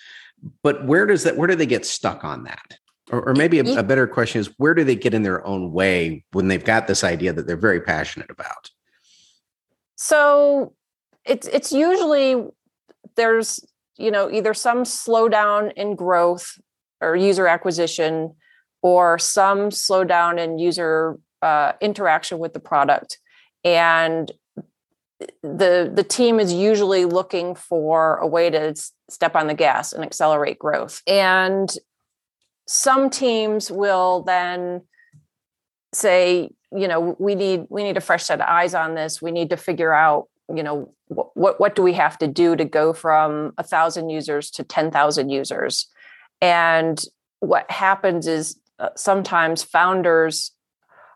But 0.62 0.86
where 0.86 1.06
does 1.06 1.24
that? 1.24 1.36
Where 1.36 1.48
do 1.48 1.54
they 1.54 1.66
get 1.66 1.86
stuck 1.86 2.24
on 2.24 2.44
that? 2.44 2.78
Or, 3.10 3.28
or 3.28 3.34
maybe 3.34 3.60
a, 3.60 3.78
a 3.78 3.82
better 3.82 4.06
question 4.06 4.40
is, 4.40 4.50
where 4.58 4.74
do 4.74 4.82
they 4.82 4.96
get 4.96 5.14
in 5.14 5.22
their 5.22 5.46
own 5.46 5.72
way 5.72 6.24
when 6.32 6.48
they've 6.48 6.64
got 6.64 6.86
this 6.88 7.04
idea 7.04 7.32
that 7.32 7.46
they're 7.46 7.56
very 7.56 7.80
passionate 7.80 8.30
about? 8.30 8.70
So 9.96 10.74
it's 11.24 11.46
it's 11.48 11.72
usually 11.72 12.44
there's 13.16 13.64
you 13.96 14.10
know 14.10 14.30
either 14.30 14.54
some 14.54 14.84
slowdown 14.84 15.72
in 15.74 15.94
growth 15.94 16.58
or 17.00 17.16
user 17.16 17.46
acquisition 17.46 18.34
or 18.82 19.18
some 19.18 19.70
slowdown 19.70 20.38
in 20.38 20.58
user 20.58 21.18
uh, 21.42 21.72
interaction 21.80 22.38
with 22.38 22.52
the 22.52 22.60
product 22.60 23.18
and 23.64 24.30
the 25.42 25.90
the 25.92 26.04
team 26.04 26.38
is 26.38 26.52
usually 26.52 27.04
looking 27.04 27.54
for 27.54 28.16
a 28.16 28.26
way 28.26 28.50
to 28.50 28.74
step 29.08 29.34
on 29.34 29.46
the 29.46 29.54
gas 29.54 29.92
and 29.92 30.04
accelerate 30.04 30.58
growth. 30.58 31.02
And 31.06 31.72
some 32.66 33.08
teams 33.10 33.70
will 33.70 34.22
then 34.22 34.82
say 35.92 36.50
you 36.72 36.88
know 36.88 37.16
we 37.18 37.34
need 37.34 37.64
we 37.70 37.82
need 37.82 37.96
a 37.96 38.02
fresh 38.02 38.24
set 38.24 38.40
of 38.40 38.46
eyes 38.46 38.74
on 38.74 38.94
this. 38.94 39.22
We 39.22 39.30
need 39.30 39.50
to 39.50 39.56
figure 39.56 39.94
out 39.94 40.28
you 40.54 40.62
know 40.62 40.92
what 41.08 41.30
what, 41.34 41.60
what 41.60 41.74
do 41.74 41.82
we 41.82 41.94
have 41.94 42.18
to 42.18 42.26
do 42.26 42.56
to 42.56 42.64
go 42.64 42.92
from 42.92 43.52
a 43.56 43.62
thousand 43.62 44.10
users 44.10 44.50
to 44.52 44.64
10,000 44.64 45.30
users? 45.30 45.88
And 46.42 47.02
what 47.40 47.70
happens 47.70 48.26
is 48.26 48.58
uh, 48.78 48.90
sometimes 48.96 49.62
founders 49.62 50.52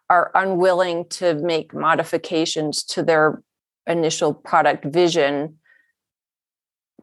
are 0.09 0.31
unwilling 0.35 1.05
to 1.09 1.35
make 1.35 1.75
modifications 1.75 2.83
to 2.83 3.03
their 3.03 3.43
initial 3.87 4.35
product 4.35 4.85
vision 4.85 5.57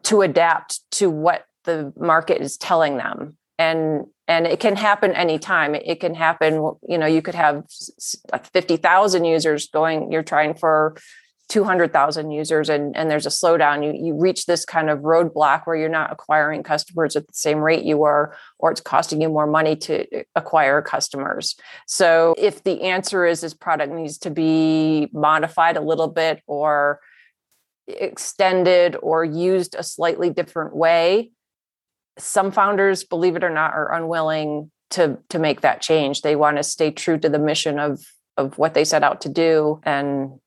to 0.04 0.22
adapt 0.22 0.80
to 0.92 1.10
what 1.10 1.44
the 1.64 1.92
market 1.96 2.40
is 2.40 2.56
telling 2.56 2.96
them. 2.96 3.36
And 3.58 4.06
and 4.26 4.46
it 4.46 4.60
can 4.60 4.76
happen 4.76 5.12
anytime. 5.12 5.74
It 5.74 6.00
can 6.00 6.14
happen 6.14 6.54
you 6.88 6.98
know 6.98 7.06
you 7.06 7.22
could 7.22 7.34
have 7.34 7.64
50,000 8.52 9.24
users 9.24 9.68
going 9.68 10.12
you're 10.12 10.22
trying 10.22 10.54
for 10.54 10.96
200,000 11.48 12.30
users 12.30 12.68
and, 12.68 12.94
and 12.96 13.10
there's 13.10 13.26
a 13.26 13.30
slowdown, 13.30 13.84
you, 13.84 14.06
you 14.06 14.14
reach 14.14 14.44
this 14.44 14.64
kind 14.64 14.90
of 14.90 15.00
roadblock 15.00 15.62
where 15.64 15.76
you're 15.76 15.88
not 15.88 16.12
acquiring 16.12 16.62
customers 16.62 17.16
at 17.16 17.26
the 17.26 17.32
same 17.32 17.58
rate 17.58 17.84
you 17.84 17.96
were, 17.96 18.34
or 18.58 18.70
it's 18.70 18.82
costing 18.82 19.22
you 19.22 19.28
more 19.28 19.46
money 19.46 19.74
to 19.74 20.02
uh, 20.14 20.22
acquire 20.36 20.82
customers. 20.82 21.56
So 21.86 22.34
if 22.36 22.62
the 22.64 22.82
answer 22.82 23.24
is 23.24 23.40
this 23.40 23.54
product 23.54 23.92
needs 23.92 24.18
to 24.18 24.30
be 24.30 25.08
modified 25.12 25.76
a 25.76 25.82
little 25.82 26.08
bit 26.08 26.42
or 26.46 27.00
extended 27.86 28.96
or 29.00 29.24
used 29.24 29.74
a 29.74 29.82
slightly 29.82 30.28
different 30.28 30.76
way, 30.76 31.30
some 32.18 32.52
founders, 32.52 33.04
believe 33.04 33.36
it 33.36 33.44
or 33.44 33.50
not, 33.50 33.72
are 33.72 33.94
unwilling 33.94 34.70
to 34.90 35.18
to 35.28 35.38
make 35.38 35.60
that 35.60 35.80
change. 35.80 36.22
They 36.22 36.36
want 36.36 36.56
to 36.56 36.62
stay 36.62 36.90
true 36.90 37.18
to 37.18 37.28
the 37.28 37.38
mission 37.38 37.78
of 37.78 38.04
of 38.36 38.58
what 38.58 38.74
they 38.74 38.84
set 38.84 39.02
out 39.02 39.22
to 39.22 39.28
do 39.28 39.80
and 39.84 40.38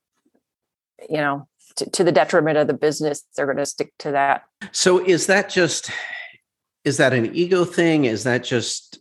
you 1.09 1.17
know 1.17 1.47
to, 1.75 1.89
to 1.89 2.03
the 2.03 2.11
detriment 2.11 2.57
of 2.57 2.67
the 2.67 2.73
business 2.73 3.23
they're 3.35 3.45
going 3.45 3.57
to 3.57 3.65
stick 3.65 3.93
to 3.99 4.11
that. 4.11 4.43
So 4.71 5.03
is 5.03 5.27
that 5.27 5.49
just 5.49 5.91
is 6.83 6.97
that 6.97 7.13
an 7.13 7.35
ego 7.35 7.65
thing? 7.65 8.05
Is 8.05 8.23
that 8.23 8.43
just 8.43 8.99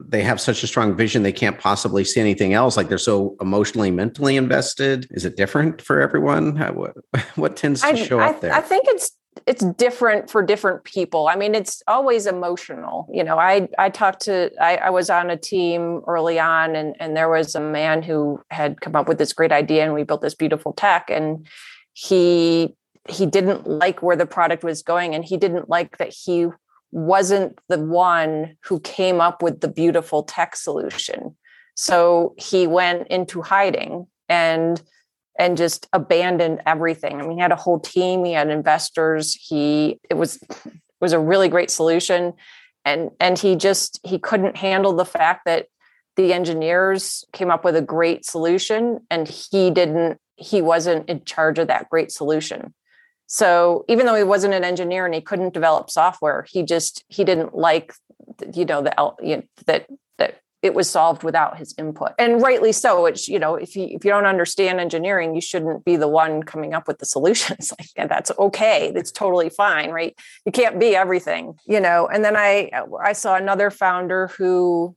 they 0.00 0.22
have 0.22 0.40
such 0.40 0.62
a 0.62 0.66
strong 0.66 0.96
vision 0.96 1.22
they 1.22 1.32
can't 1.32 1.58
possibly 1.58 2.04
see 2.04 2.20
anything 2.20 2.52
else? 2.52 2.76
Like 2.76 2.88
they're 2.88 2.98
so 2.98 3.36
emotionally 3.40 3.90
mentally 3.90 4.36
invested? 4.36 5.06
Is 5.10 5.24
it 5.24 5.36
different 5.36 5.80
for 5.80 6.00
everyone? 6.00 6.56
How, 6.56 6.72
what, 6.72 6.94
what 7.36 7.56
tends 7.56 7.80
to 7.80 7.88
I, 7.88 7.94
show 7.94 8.18
I, 8.18 8.30
up 8.30 8.40
there? 8.40 8.52
I 8.52 8.60
think 8.60 8.84
it's 8.88 9.12
it's 9.46 9.64
different 9.64 10.30
for 10.30 10.42
different 10.42 10.84
people. 10.84 11.28
I 11.28 11.36
mean 11.36 11.54
it's 11.54 11.82
always 11.86 12.26
emotional 12.26 13.08
you 13.12 13.24
know 13.24 13.38
i 13.38 13.68
i 13.78 13.88
talked 13.88 14.22
to 14.22 14.50
I, 14.60 14.76
I 14.76 14.90
was 14.90 15.10
on 15.10 15.30
a 15.30 15.36
team 15.36 16.02
early 16.06 16.38
on 16.38 16.76
and 16.76 16.96
and 17.00 17.16
there 17.16 17.28
was 17.28 17.54
a 17.54 17.60
man 17.60 18.02
who 18.02 18.40
had 18.50 18.80
come 18.80 18.96
up 18.96 19.08
with 19.08 19.18
this 19.18 19.32
great 19.32 19.52
idea 19.52 19.84
and 19.84 19.94
we 19.94 20.04
built 20.04 20.22
this 20.22 20.34
beautiful 20.34 20.72
tech 20.72 21.10
and 21.10 21.46
he 21.92 22.74
he 23.08 23.26
didn't 23.26 23.66
like 23.66 24.02
where 24.02 24.16
the 24.16 24.26
product 24.26 24.64
was 24.64 24.82
going 24.82 25.14
and 25.14 25.24
he 25.24 25.36
didn't 25.36 25.68
like 25.68 25.98
that 25.98 26.08
he 26.08 26.48
wasn't 26.94 27.58
the 27.68 27.78
one 27.78 28.56
who 28.62 28.78
came 28.80 29.20
up 29.20 29.42
with 29.42 29.60
the 29.60 29.68
beautiful 29.68 30.22
tech 30.22 30.54
solution. 30.54 31.36
So 31.74 32.34
he 32.38 32.68
went 32.68 33.08
into 33.08 33.42
hiding 33.42 34.06
and 34.28 34.80
and 35.38 35.56
just 35.56 35.88
abandoned 35.92 36.62
everything. 36.66 37.20
I 37.20 37.22
mean, 37.22 37.38
he 37.38 37.42
had 37.42 37.52
a 37.52 37.56
whole 37.56 37.80
team, 37.80 38.24
he 38.24 38.32
had 38.32 38.50
investors. 38.50 39.34
He 39.34 40.00
it 40.08 40.14
was 40.14 40.36
it 40.42 41.00
was 41.00 41.12
a 41.12 41.18
really 41.18 41.48
great 41.48 41.70
solution 41.70 42.34
and 42.84 43.10
and 43.20 43.38
he 43.38 43.56
just 43.56 44.00
he 44.04 44.18
couldn't 44.18 44.56
handle 44.56 44.92
the 44.92 45.04
fact 45.04 45.44
that 45.46 45.66
the 46.16 46.32
engineers 46.32 47.24
came 47.32 47.50
up 47.50 47.64
with 47.64 47.74
a 47.74 47.82
great 47.82 48.24
solution 48.24 49.00
and 49.10 49.26
he 49.26 49.70
didn't 49.70 50.18
he 50.36 50.60
wasn't 50.60 51.08
in 51.08 51.24
charge 51.24 51.58
of 51.58 51.68
that 51.68 51.88
great 51.88 52.10
solution. 52.10 52.74
So 53.26 53.84
even 53.88 54.06
though 54.06 54.14
he 54.14 54.22
wasn't 54.24 54.54
an 54.54 54.64
engineer 54.64 55.06
and 55.06 55.14
he 55.14 55.20
couldn't 55.20 55.54
develop 55.54 55.90
software, 55.90 56.44
he 56.48 56.62
just 56.62 57.04
he 57.08 57.24
didn't 57.24 57.54
like 57.54 57.94
you 58.52 58.64
know 58.64 58.82
the 58.82 58.94
you 59.22 59.36
know, 59.36 59.42
that 59.66 59.86
that 60.18 60.40
it 60.64 60.72
was 60.72 60.88
solved 60.88 61.22
without 61.22 61.58
his 61.58 61.74
input. 61.76 62.12
And 62.18 62.40
rightly 62.40 62.72
so 62.72 63.04
it's 63.04 63.28
you 63.28 63.38
know 63.38 63.54
if 63.54 63.76
you 63.76 63.84
if 63.90 64.02
you 64.02 64.10
don't 64.10 64.24
understand 64.24 64.80
engineering 64.80 65.34
you 65.34 65.42
shouldn't 65.42 65.84
be 65.84 65.96
the 65.96 66.08
one 66.08 66.42
coming 66.42 66.72
up 66.72 66.88
with 66.88 66.98
the 66.98 67.06
solutions. 67.16 67.72
Like 67.78 67.90
and 67.96 68.10
that's 68.10 68.32
okay. 68.38 68.90
That's 68.92 69.12
totally 69.12 69.50
fine 69.50 69.90
right? 69.90 70.18
You 70.46 70.52
can't 70.52 70.80
be 70.80 70.96
everything 70.96 71.54
you 71.66 71.80
know? 71.80 72.08
And 72.08 72.24
then 72.24 72.36
i 72.36 72.70
i 73.04 73.12
saw 73.12 73.36
another 73.36 73.70
founder 73.70 74.28
who 74.28 74.96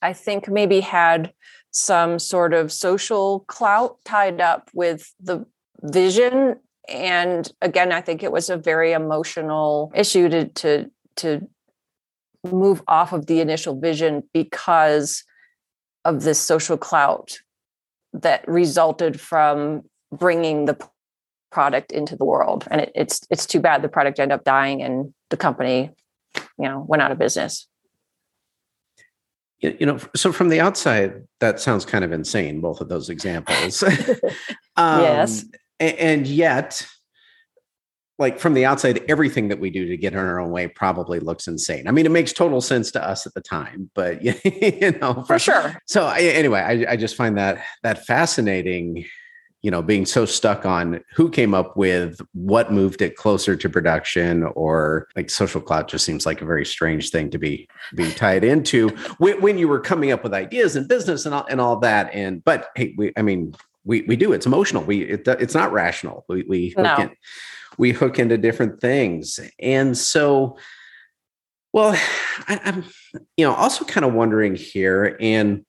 i 0.00 0.14
think 0.14 0.48
maybe 0.48 0.80
had 0.80 1.34
some 1.70 2.18
sort 2.18 2.54
of 2.54 2.72
social 2.72 3.40
clout 3.40 3.98
tied 4.04 4.40
up 4.40 4.70
with 4.74 5.14
the 5.20 5.44
vision. 5.82 6.56
And 6.88 7.52
again 7.60 7.92
i 7.92 8.00
think 8.00 8.22
it 8.22 8.32
was 8.32 8.48
a 8.48 8.56
very 8.56 8.92
emotional 8.92 9.92
issue 9.94 10.30
to 10.30 10.48
to 10.48 10.90
to 11.16 11.46
move 12.44 12.82
off 12.88 13.12
of 13.12 13.26
the 13.26 13.40
initial 13.40 13.78
vision 13.78 14.22
because 14.32 15.24
of 16.04 16.22
this 16.22 16.38
social 16.38 16.76
clout 16.76 17.38
that 18.12 18.46
resulted 18.48 19.20
from 19.20 19.82
bringing 20.10 20.66
the 20.66 20.76
product 21.50 21.92
into 21.92 22.16
the 22.16 22.24
world. 22.24 22.66
And 22.70 22.80
it, 22.80 22.92
it's 22.94 23.20
it's 23.30 23.46
too 23.46 23.60
bad 23.60 23.82
the 23.82 23.88
product 23.88 24.18
ended 24.18 24.34
up 24.34 24.44
dying 24.44 24.82
and 24.82 25.12
the 25.30 25.36
company 25.36 25.90
you 26.34 26.68
know 26.68 26.84
went 26.88 27.02
out 27.02 27.12
of 27.12 27.18
business. 27.18 27.68
You 29.60 29.86
know 29.86 29.98
so 30.16 30.32
from 30.32 30.48
the 30.48 30.60
outside 30.60 31.22
that 31.38 31.60
sounds 31.60 31.84
kind 31.84 32.04
of 32.04 32.10
insane 32.10 32.60
both 32.60 32.80
of 32.80 32.88
those 32.88 33.08
examples. 33.08 33.84
Um, 34.74 35.02
yes. 35.02 35.44
and 35.80 36.26
yet 36.26 36.86
like 38.22 38.38
from 38.38 38.54
the 38.54 38.64
outside, 38.64 39.04
everything 39.08 39.48
that 39.48 39.60
we 39.60 39.68
do 39.68 39.86
to 39.86 39.96
get 39.98 40.14
in 40.14 40.18
our 40.18 40.40
own 40.40 40.50
way 40.50 40.68
probably 40.68 41.20
looks 41.20 41.46
insane. 41.46 41.86
I 41.86 41.90
mean, 41.90 42.06
it 42.06 42.12
makes 42.12 42.32
total 42.32 42.62
sense 42.62 42.90
to 42.92 43.06
us 43.06 43.26
at 43.26 43.34
the 43.34 43.42
time, 43.42 43.90
but 43.94 44.22
you 44.44 44.92
know, 45.00 45.24
for 45.26 45.38
sure. 45.38 45.76
So 45.86 46.04
I, 46.06 46.20
anyway, 46.20 46.60
I, 46.60 46.92
I 46.92 46.96
just 46.96 47.16
find 47.16 47.36
that 47.36 47.62
that 47.82 48.06
fascinating. 48.06 49.04
you 49.64 49.70
know 49.70 49.80
being 49.80 50.04
so 50.04 50.24
stuck 50.26 50.66
on 50.66 51.04
who 51.14 51.30
came 51.30 51.54
up 51.54 51.76
with 51.76 52.20
what 52.34 52.72
moved 52.72 53.00
it 53.00 53.14
closer 53.14 53.54
to 53.56 53.68
production 53.68 54.42
or 54.56 55.06
like 55.14 55.30
social 55.30 55.60
clout 55.60 55.86
just 55.86 56.04
seems 56.04 56.26
like 56.26 56.42
a 56.42 56.44
very 56.44 56.66
strange 56.66 57.10
thing 57.10 57.30
to 57.30 57.38
be 57.38 57.68
be 57.94 58.10
tied 58.12 58.42
into 58.42 58.88
when, 59.18 59.40
when 59.40 59.58
you 59.58 59.68
were 59.68 59.78
coming 59.78 60.10
up 60.10 60.24
with 60.24 60.34
ideas 60.34 60.74
and 60.74 60.88
business 60.88 61.26
and 61.26 61.32
all, 61.36 61.46
and 61.48 61.60
all 61.60 61.76
that 61.78 62.12
and 62.12 62.42
but 62.44 62.70
hey 62.74 62.92
we 62.98 63.12
i 63.16 63.22
mean 63.22 63.54
we 63.84 64.02
we 64.08 64.16
do 64.16 64.32
it's 64.32 64.46
emotional 64.46 64.82
we 64.82 65.02
it, 65.02 65.28
it's 65.28 65.54
not 65.54 65.72
rational 65.72 66.24
we 66.28 66.42
we 66.48 66.74
No. 66.76 66.96
in, 66.96 67.10
we 67.78 67.92
hook 67.92 68.18
into 68.18 68.38
different 68.38 68.80
things. 68.80 69.40
And 69.58 69.96
so 69.96 70.56
well 71.74 71.98
I, 72.48 72.60
i'm 72.64 72.84
you 73.38 73.46
know 73.46 73.54
also 73.54 73.86
kind 73.86 74.04
of 74.04 74.12
wondering 74.12 74.54
here 74.54 75.16
and 75.20 75.64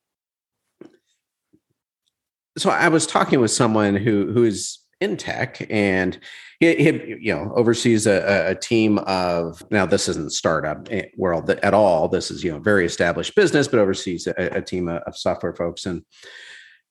so 2.57 2.69
I 2.69 2.87
was 2.89 3.07
talking 3.07 3.39
with 3.39 3.51
someone 3.51 3.95
who 3.95 4.31
who's 4.31 4.79
in 5.01 5.17
tech 5.17 5.65
and 5.69 6.17
he, 6.59 6.75
he 6.75 7.15
you 7.19 7.33
know 7.33 7.51
oversees 7.55 8.07
a, 8.07 8.51
a- 8.51 8.55
team 8.55 8.99
of 8.99 9.63
now 9.71 9.85
this 9.85 10.07
isn't 10.07 10.31
startup 10.31 10.87
eh, 10.91 11.05
world 11.17 11.49
at 11.49 11.73
all. 11.73 12.07
This 12.07 12.31
is 12.31 12.43
you 12.43 12.51
know 12.51 12.59
very 12.59 12.85
established 12.85 13.35
business 13.35 13.67
but 13.67 13.79
oversees 13.79 14.27
a, 14.27 14.33
a 14.37 14.61
team 14.61 14.87
of 14.87 15.17
software 15.17 15.55
folks. 15.55 15.85
And 15.85 16.03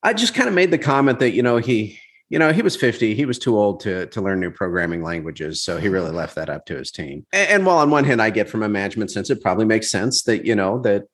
I 0.02 0.12
just 0.12 0.34
kind 0.34 0.48
of 0.48 0.54
made 0.54 0.70
the 0.70 0.78
comment 0.78 1.20
that 1.20 1.30
you 1.30 1.42
know 1.42 1.58
he 1.58 1.98
you 2.32 2.38
know 2.38 2.52
he 2.52 2.62
was 2.62 2.74
50 2.74 3.14
he 3.14 3.26
was 3.26 3.38
too 3.38 3.56
old 3.56 3.78
to 3.80 4.06
to 4.06 4.20
learn 4.20 4.40
new 4.40 4.50
programming 4.50 5.02
languages 5.02 5.62
so 5.62 5.78
he 5.78 5.88
really 5.88 6.10
left 6.10 6.34
that 6.34 6.48
up 6.48 6.66
to 6.66 6.76
his 6.76 6.90
team 6.90 7.26
and, 7.32 7.48
and 7.50 7.66
while 7.66 7.78
on 7.78 7.90
one 7.90 8.04
hand 8.04 8.22
I 8.22 8.30
get 8.30 8.48
from 8.48 8.62
a 8.62 8.68
management 8.68 9.10
sense 9.10 9.30
it 9.30 9.42
probably 9.42 9.66
makes 9.66 9.90
sense 9.90 10.22
that 10.22 10.46
you 10.46 10.56
know 10.56 10.80
that 10.80 11.04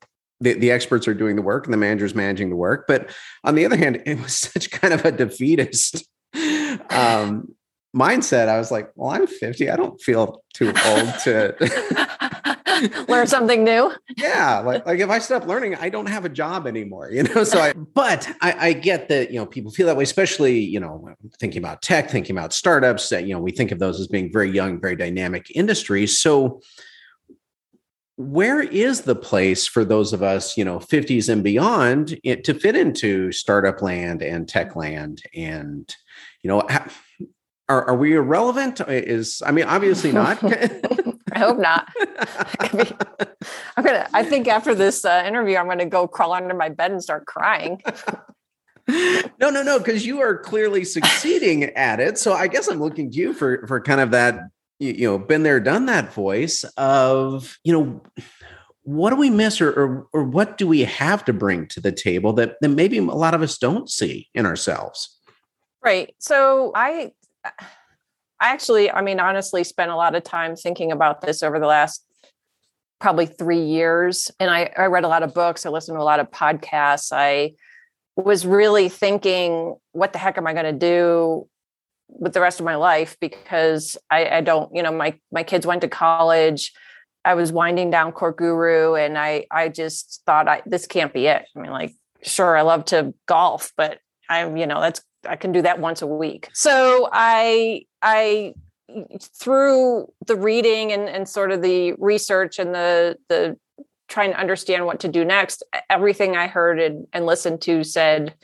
the, 0.40 0.54
the 0.54 0.70
experts 0.70 1.08
are 1.08 1.14
doing 1.14 1.36
the 1.36 1.42
work 1.42 1.66
and 1.66 1.72
the 1.72 1.78
manager's 1.78 2.14
managing 2.14 2.50
the 2.50 2.56
work. 2.56 2.86
But 2.86 3.10
on 3.44 3.54
the 3.54 3.64
other 3.64 3.76
hand, 3.76 4.02
it 4.06 4.20
was 4.20 4.34
such 4.34 4.70
kind 4.70 4.94
of 4.94 5.04
a 5.04 5.12
defeatist 5.12 6.06
um, 6.90 7.54
mindset. 7.94 8.48
I 8.48 8.58
was 8.58 8.70
like, 8.70 8.90
well, 8.94 9.10
I'm 9.10 9.26
50. 9.26 9.70
I 9.70 9.76
don't 9.76 10.00
feel 10.00 10.42
too 10.54 10.68
old 10.68 11.14
to 11.24 11.54
learn 13.08 13.26
something 13.26 13.64
new. 13.64 13.92
yeah. 14.16 14.58
Like, 14.60 14.86
like 14.86 15.00
if 15.00 15.10
I 15.10 15.18
stop 15.18 15.46
learning, 15.46 15.74
I 15.76 15.88
don't 15.88 16.08
have 16.08 16.24
a 16.24 16.28
job 16.28 16.66
anymore, 16.66 17.10
you 17.10 17.22
know? 17.22 17.44
So 17.48 17.60
I, 17.60 17.72
but 17.72 18.28
I, 18.42 18.68
I 18.68 18.72
get 18.74 19.08
that, 19.08 19.30
you 19.30 19.38
know, 19.38 19.46
people 19.46 19.70
feel 19.70 19.86
that 19.86 19.96
way, 19.96 20.02
especially, 20.02 20.58
you 20.58 20.80
know, 20.80 21.08
thinking 21.40 21.62
about 21.62 21.80
tech, 21.80 22.10
thinking 22.10 22.36
about 22.36 22.52
startups 22.52 23.08
that, 23.08 23.26
you 23.26 23.34
know, 23.34 23.40
we 23.40 23.52
think 23.52 23.72
of 23.72 23.78
those 23.78 23.98
as 23.98 24.06
being 24.06 24.30
very 24.30 24.50
young, 24.50 24.80
very 24.80 24.96
dynamic 24.96 25.50
industries. 25.54 26.18
So 26.18 26.60
where 28.16 28.60
is 28.60 29.02
the 29.02 29.14
place 29.14 29.66
for 29.66 29.84
those 29.84 30.12
of 30.12 30.22
us, 30.22 30.58
you 30.58 30.64
know, 30.64 30.78
50s 30.78 31.28
and 31.28 31.42
beyond 31.42 32.18
it, 32.24 32.44
to 32.44 32.54
fit 32.54 32.76
into 32.76 33.30
startup 33.32 33.80
land 33.80 34.22
and 34.22 34.48
tech 34.48 34.76
land? 34.76 35.22
And, 35.34 35.94
you 36.42 36.48
know, 36.48 36.66
are, 37.68 37.88
are 37.88 37.96
we 37.96 38.14
irrelevant? 38.14 38.80
Is, 38.88 39.42
I 39.44 39.52
mean, 39.52 39.66
obviously 39.66 40.12
not. 40.12 40.42
I 41.32 41.38
hope 41.38 41.58
not. 41.58 41.88
I'm 43.76 43.84
gonna. 43.84 44.08
I 44.12 44.24
think 44.24 44.48
after 44.48 44.74
this 44.74 45.04
uh, 45.04 45.22
interview, 45.26 45.56
I'm 45.56 45.68
gonna 45.68 45.86
go 45.86 46.08
crawl 46.08 46.32
under 46.32 46.54
my 46.54 46.68
bed 46.68 46.90
and 46.90 47.02
start 47.02 47.26
crying. 47.26 47.82
no, 48.88 49.50
no, 49.50 49.62
no, 49.62 49.78
because 49.78 50.06
you 50.06 50.20
are 50.20 50.38
clearly 50.38 50.84
succeeding 50.84 51.64
at 51.64 52.00
it. 52.00 52.18
So 52.18 52.32
I 52.32 52.48
guess 52.48 52.68
I'm 52.68 52.80
looking 52.80 53.10
to 53.10 53.16
you 53.16 53.34
for 53.34 53.66
for 53.66 53.80
kind 53.80 54.00
of 54.00 54.12
that, 54.12 54.48
you, 54.78 54.92
you 54.92 55.10
know, 55.10 55.18
been 55.18 55.42
there, 55.42 55.60
done 55.60 55.86
that 55.86 56.14
voice 56.14 56.64
of, 56.76 57.58
you 57.64 57.72
know, 57.72 58.02
what 58.82 59.10
do 59.10 59.16
we 59.16 59.28
miss 59.28 59.60
or, 59.60 59.70
or 59.70 60.06
or 60.14 60.24
what 60.24 60.56
do 60.56 60.66
we 60.66 60.80
have 60.80 61.24
to 61.26 61.34
bring 61.34 61.66
to 61.68 61.80
the 61.80 61.92
table 61.92 62.32
that, 62.34 62.56
that 62.62 62.70
maybe 62.70 62.96
a 62.96 63.02
lot 63.02 63.34
of 63.34 63.42
us 63.42 63.58
don't 63.58 63.90
see 63.90 64.28
in 64.34 64.46
ourselves? 64.46 65.18
Right. 65.84 66.14
So 66.18 66.72
I, 66.74 67.12
I 68.40 68.50
actually, 68.52 68.88
I 68.88 69.02
mean, 69.02 69.18
honestly, 69.18 69.64
spent 69.64 69.90
a 69.90 69.96
lot 69.96 70.14
of 70.14 70.22
time 70.22 70.54
thinking 70.54 70.92
about 70.92 71.20
this 71.22 71.42
over 71.42 71.58
the 71.58 71.66
last 71.66 72.04
probably 73.00 73.26
three 73.26 73.64
years, 73.64 74.30
and 74.38 74.50
I 74.50 74.72
I 74.76 74.86
read 74.86 75.04
a 75.04 75.08
lot 75.08 75.24
of 75.24 75.34
books. 75.34 75.66
I 75.66 75.70
listened 75.70 75.96
to 75.96 76.02
a 76.02 76.04
lot 76.04 76.20
of 76.20 76.30
podcasts. 76.30 77.10
I 77.12 77.54
was 78.16 78.46
really 78.46 78.88
thinking, 78.88 79.76
what 79.92 80.12
the 80.12 80.18
heck 80.18 80.38
am 80.38 80.46
I 80.46 80.52
going 80.52 80.66
to 80.66 80.72
do 80.72 81.48
with 82.08 82.32
the 82.32 82.40
rest 82.40 82.60
of 82.60 82.64
my 82.64 82.76
life? 82.76 83.16
Because 83.20 83.96
I, 84.10 84.28
I 84.28 84.40
don't, 84.40 84.74
you 84.74 84.82
know, 84.82 84.92
my 84.92 85.18
my 85.32 85.42
kids 85.42 85.66
went 85.66 85.82
to 85.82 85.88
college. 85.88 86.72
I 87.24 87.34
was 87.34 87.52
winding 87.52 87.90
down 87.90 88.12
Court 88.12 88.36
Guru, 88.36 88.94
and 88.94 89.18
I 89.18 89.46
I 89.50 89.68
just 89.68 90.22
thought, 90.26 90.48
I 90.48 90.62
this 90.66 90.86
can't 90.86 91.12
be 91.12 91.26
it. 91.26 91.44
I 91.56 91.60
mean, 91.60 91.70
like, 91.70 91.94
sure, 92.22 92.56
I 92.56 92.62
love 92.62 92.86
to 92.86 93.14
golf, 93.26 93.72
but 93.76 93.98
I'm, 94.28 94.56
you 94.56 94.66
know, 94.66 94.80
that's 94.80 95.02
I 95.28 95.36
can 95.36 95.52
do 95.52 95.62
that 95.62 95.78
once 95.78 96.02
a 96.02 96.06
week. 96.06 96.48
So 96.52 97.08
I 97.12 97.82
I 98.02 98.54
through 99.20 100.10
the 100.26 100.36
reading 100.36 100.92
and, 100.92 101.08
and 101.08 101.28
sort 101.28 101.52
of 101.52 101.62
the 101.62 101.92
research 101.98 102.58
and 102.58 102.74
the 102.74 103.16
the 103.28 103.56
trying 104.08 104.32
to 104.32 104.40
understand 104.40 104.86
what 104.86 105.00
to 105.00 105.08
do 105.08 105.24
next, 105.24 105.62
everything 105.90 106.36
I 106.36 106.46
heard 106.46 106.80
and, 106.80 107.06
and 107.12 107.26
listened 107.26 107.60
to 107.62 107.84
said, 107.84 108.34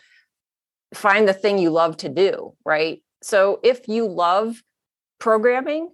find 0.93 1.27
the 1.27 1.33
thing 1.33 1.59
you 1.59 1.71
love 1.71 1.97
to 1.99 2.09
do, 2.09 2.55
right? 2.65 3.03
So 3.23 3.61
if 3.63 3.89
you 3.89 4.07
love 4.07 4.63
programming, 5.19 5.91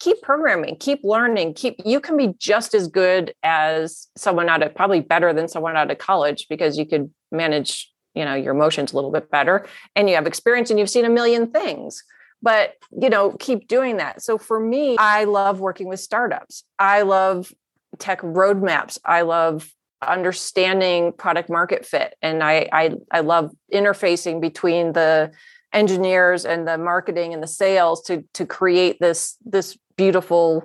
keep 0.00 0.20
programming, 0.22 0.76
keep 0.76 1.00
learning, 1.04 1.54
keep 1.54 1.76
you 1.84 2.00
can 2.00 2.16
be 2.16 2.34
just 2.38 2.74
as 2.74 2.88
good 2.88 3.34
as 3.42 4.08
someone 4.16 4.48
out 4.48 4.62
of 4.62 4.74
probably 4.74 5.00
better 5.00 5.32
than 5.32 5.48
someone 5.48 5.76
out 5.76 5.90
of 5.90 5.98
college 5.98 6.46
because 6.50 6.76
you 6.76 6.86
could 6.86 7.10
manage, 7.30 7.90
you 8.18 8.24
know, 8.24 8.34
your 8.34 8.54
emotions 8.54 8.92
a 8.92 8.96
little 8.96 9.10
bit 9.10 9.30
better 9.30 9.66
and 9.94 10.08
you 10.08 10.16
have 10.16 10.26
experience 10.26 10.70
and 10.70 10.78
you've 10.78 10.90
seen 10.90 11.04
a 11.04 11.10
million 11.10 11.50
things. 11.50 12.02
But 12.40 12.74
you 12.92 13.10
know 13.10 13.32
keep 13.32 13.66
doing 13.66 13.96
that. 13.96 14.22
So 14.22 14.38
for 14.38 14.60
me 14.60 14.96
i 14.98 15.24
love 15.24 15.60
working 15.60 15.88
with 15.88 16.00
startups. 16.00 16.64
I 16.78 17.02
love 17.02 17.52
tech 17.98 18.20
roadmaps. 18.20 18.98
I 19.04 19.22
love 19.22 19.68
understanding 20.00 21.12
product 21.12 21.50
market 21.50 21.84
fit 21.84 22.14
and 22.22 22.40
i 22.40 22.68
i, 22.72 22.94
I 23.10 23.18
love 23.18 23.50
interfacing 23.74 24.40
between 24.40 24.92
the 24.92 25.32
engineers 25.72 26.44
and 26.44 26.68
the 26.68 26.78
marketing 26.78 27.34
and 27.34 27.42
the 27.42 27.48
sales 27.48 28.02
to 28.02 28.24
to 28.34 28.46
create 28.46 28.98
this 29.00 29.36
this 29.44 29.76
beautiful 29.96 30.62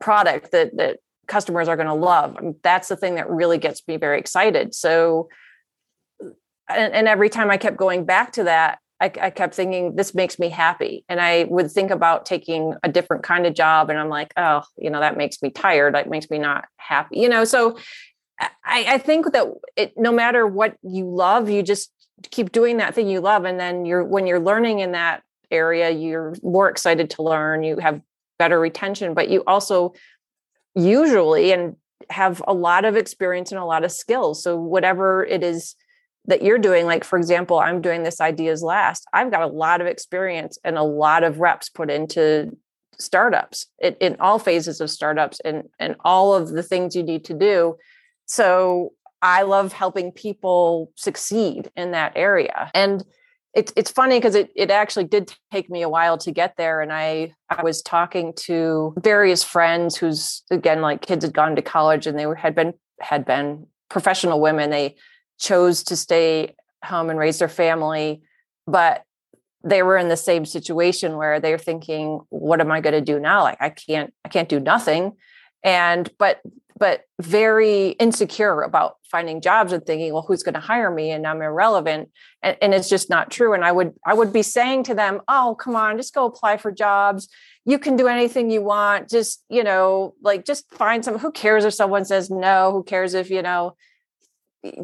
product 0.00 0.52
that 0.52 0.74
that 0.78 1.00
customers 1.28 1.68
are 1.68 1.76
going 1.76 1.88
to 1.88 1.94
love. 1.94 2.36
That's 2.62 2.88
the 2.88 2.96
thing 2.96 3.14
that 3.16 3.30
really 3.30 3.58
gets 3.58 3.86
me 3.86 3.96
very 3.96 4.18
excited. 4.18 4.74
So 4.74 5.28
and, 6.68 6.92
and 6.92 7.08
every 7.08 7.28
time 7.28 7.50
i 7.50 7.56
kept 7.56 7.76
going 7.76 8.04
back 8.04 8.32
to 8.32 8.44
that 8.44 8.78
I, 9.00 9.12
I, 9.20 9.30
kept 9.30 9.54
thinking 9.54 9.94
this 9.94 10.12
makes 10.12 10.40
me 10.40 10.48
happy. 10.48 11.04
And 11.08 11.20
i 11.20 11.44
would 11.44 11.70
think 11.70 11.90
about 11.90 12.26
taking 12.26 12.74
a 12.82 12.88
different 12.88 13.22
kind 13.22 13.46
of 13.46 13.54
job 13.54 13.90
and 13.90 13.98
i'm 13.98 14.08
like 14.08 14.32
oh 14.36 14.62
you 14.76 14.90
know 14.90 15.00
that 15.00 15.16
makes 15.16 15.40
me 15.42 15.50
tired. 15.50 15.94
That 15.94 16.10
makes 16.10 16.28
me 16.30 16.38
not 16.38 16.64
happy. 16.76 17.20
You 17.20 17.28
know 17.28 17.44
so 17.44 17.78
i, 18.40 18.84
I 18.88 18.98
think 18.98 19.32
that 19.32 19.46
it 19.76 19.94
no 19.96 20.12
matter 20.12 20.46
what 20.46 20.76
you 20.82 21.08
love 21.08 21.48
you 21.48 21.62
just 21.62 21.92
keep 22.30 22.52
doing 22.52 22.78
that 22.78 22.94
thing 22.94 23.08
you 23.08 23.20
love 23.20 23.44
and 23.44 23.58
then 23.58 23.84
you're 23.84 24.04
when 24.04 24.26
you're 24.26 24.40
learning 24.40 24.80
in 24.80 24.92
that 24.92 25.22
area 25.50 25.90
you're 25.90 26.34
more 26.42 26.68
excited 26.68 27.10
to 27.10 27.22
learn 27.22 27.62
you 27.62 27.78
have 27.78 28.00
better 28.38 28.58
retention 28.58 29.14
but 29.14 29.28
you 29.28 29.42
also 29.46 29.92
usually 30.74 31.52
and 31.52 31.76
have 32.10 32.42
a 32.46 32.54
lot 32.54 32.84
of 32.84 32.96
experience 32.96 33.50
and 33.50 33.60
a 33.60 33.64
lot 33.64 33.84
of 33.84 33.92
skills 33.92 34.42
so 34.42 34.56
whatever 34.56 35.24
it 35.24 35.42
is 35.42 35.74
that 36.28 36.42
you're 36.42 36.58
doing 36.58 36.86
like 36.86 37.02
for 37.02 37.18
example 37.18 37.58
i'm 37.58 37.80
doing 37.80 38.04
this 38.04 38.20
ideas 38.20 38.62
last 38.62 39.06
i've 39.12 39.30
got 39.30 39.42
a 39.42 39.46
lot 39.46 39.80
of 39.80 39.86
experience 39.86 40.56
and 40.62 40.78
a 40.78 40.82
lot 40.82 41.24
of 41.24 41.40
reps 41.40 41.68
put 41.68 41.90
into 41.90 42.56
startups 43.00 43.66
in, 43.80 43.94
in 44.00 44.16
all 44.20 44.38
phases 44.38 44.80
of 44.80 44.90
startups 44.90 45.40
and 45.44 45.64
and 45.78 45.96
all 46.04 46.34
of 46.34 46.48
the 46.48 46.62
things 46.62 46.96
you 46.96 47.02
need 47.02 47.24
to 47.24 47.34
do. 47.34 47.76
So 48.26 48.92
i 49.22 49.42
love 49.42 49.72
helping 49.72 50.12
people 50.12 50.92
succeed 50.96 51.70
in 51.76 51.92
that 51.92 52.12
area. 52.16 52.70
And 52.74 53.04
it's 53.54 53.72
it's 53.76 53.90
funny 53.90 54.18
because 54.18 54.34
it, 54.34 54.50
it 54.54 54.70
actually 54.70 55.04
did 55.04 55.34
take 55.50 55.70
me 55.70 55.82
a 55.82 55.88
while 55.88 56.18
to 56.18 56.30
get 56.30 56.56
there 56.56 56.82
and 56.82 56.92
i 56.92 57.32
i 57.48 57.62
was 57.62 57.80
talking 57.80 58.34
to 58.36 58.94
various 59.02 59.42
friends 59.42 59.96
who's 59.96 60.42
again 60.50 60.82
like 60.82 61.00
kids 61.00 61.24
had 61.24 61.32
gone 61.32 61.56
to 61.56 61.62
college 61.62 62.06
and 62.06 62.18
they 62.18 62.26
were, 62.26 62.34
had 62.34 62.54
been 62.54 62.74
had 63.00 63.24
been 63.24 63.66
professional 63.88 64.40
women. 64.40 64.70
They 64.70 64.96
chose 65.38 65.82
to 65.84 65.96
stay 65.96 66.54
home 66.84 67.10
and 67.10 67.18
raise 67.18 67.38
their 67.38 67.48
family 67.48 68.22
but 68.66 69.04
they 69.64 69.82
were 69.82 69.96
in 69.96 70.08
the 70.08 70.16
same 70.16 70.44
situation 70.44 71.16
where 71.16 71.40
they're 71.40 71.58
thinking 71.58 72.20
what 72.28 72.60
am 72.60 72.70
i 72.70 72.80
going 72.80 72.94
to 72.94 73.00
do 73.00 73.18
now? 73.18 73.42
Like 73.42 73.58
i 73.60 73.70
can't 73.70 74.12
i 74.24 74.28
can't 74.28 74.48
do 74.48 74.60
nothing. 74.60 75.16
And 75.64 76.10
but 76.18 76.40
but 76.78 77.02
very 77.20 77.88
insecure 77.90 78.62
about 78.62 78.98
finding 79.10 79.40
jobs 79.40 79.72
and 79.72 79.84
thinking 79.84 80.12
well 80.12 80.24
who's 80.26 80.42
going 80.42 80.54
to 80.54 80.60
hire 80.60 80.90
me? 80.90 81.10
And 81.10 81.26
i'm 81.26 81.42
irrelevant 81.42 82.10
and, 82.42 82.56
and 82.62 82.72
it's 82.72 82.88
just 82.88 83.10
not 83.10 83.30
true 83.30 83.52
and 83.52 83.64
i 83.64 83.72
would 83.72 83.94
i 84.06 84.14
would 84.14 84.32
be 84.32 84.42
saying 84.42 84.84
to 84.84 84.94
them 84.94 85.20
oh 85.26 85.56
come 85.58 85.74
on 85.74 85.96
just 85.96 86.14
go 86.14 86.24
apply 86.24 86.56
for 86.56 86.70
jobs. 86.70 87.28
You 87.64 87.78
can 87.78 87.96
do 87.96 88.08
anything 88.08 88.50
you 88.50 88.62
want. 88.62 89.10
Just 89.10 89.44
you 89.50 89.64
know 89.64 90.14
like 90.22 90.44
just 90.44 90.72
find 90.74 91.04
some 91.04 91.18
who 91.18 91.32
cares 91.32 91.64
if 91.64 91.74
someone 91.74 92.04
says 92.04 92.30
no? 92.30 92.70
Who 92.72 92.84
cares 92.84 93.14
if 93.14 93.28
you 93.28 93.42
know 93.42 93.76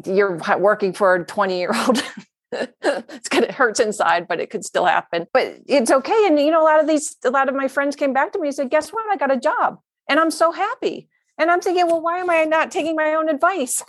you're 0.05 0.37
working 0.57 0.93
for 0.93 1.15
a 1.15 1.25
20 1.25 1.57
year 1.57 1.71
old 1.85 2.03
it's 2.51 3.29
gonna 3.29 3.51
hurts 3.51 3.79
inside, 3.79 4.27
but 4.27 4.39
it 4.39 4.49
could 4.49 4.63
still 4.63 4.85
happen. 4.85 5.27
But 5.33 5.59
it's 5.65 5.91
okay. 5.91 6.25
And 6.27 6.39
you 6.39 6.51
know, 6.51 6.61
a 6.61 6.63
lot 6.63 6.79
of 6.79 6.87
these, 6.87 7.15
a 7.25 7.29
lot 7.29 7.49
of 7.49 7.55
my 7.55 7.67
friends 7.67 7.95
came 7.95 8.13
back 8.13 8.31
to 8.33 8.39
me 8.39 8.47
and 8.47 8.55
said, 8.55 8.69
"Guess 8.69 8.91
what? 8.91 9.03
I 9.11 9.17
got 9.17 9.31
a 9.31 9.39
job, 9.39 9.79
and 10.09 10.19
I'm 10.19 10.31
so 10.31 10.51
happy." 10.51 11.09
And 11.37 11.51
I'm 11.51 11.59
thinking, 11.59 11.87
well, 11.87 12.01
why 12.01 12.19
am 12.19 12.29
I 12.29 12.45
not 12.45 12.71
taking 12.71 12.95
my 12.95 13.13
own 13.15 13.27
advice? 13.27 13.83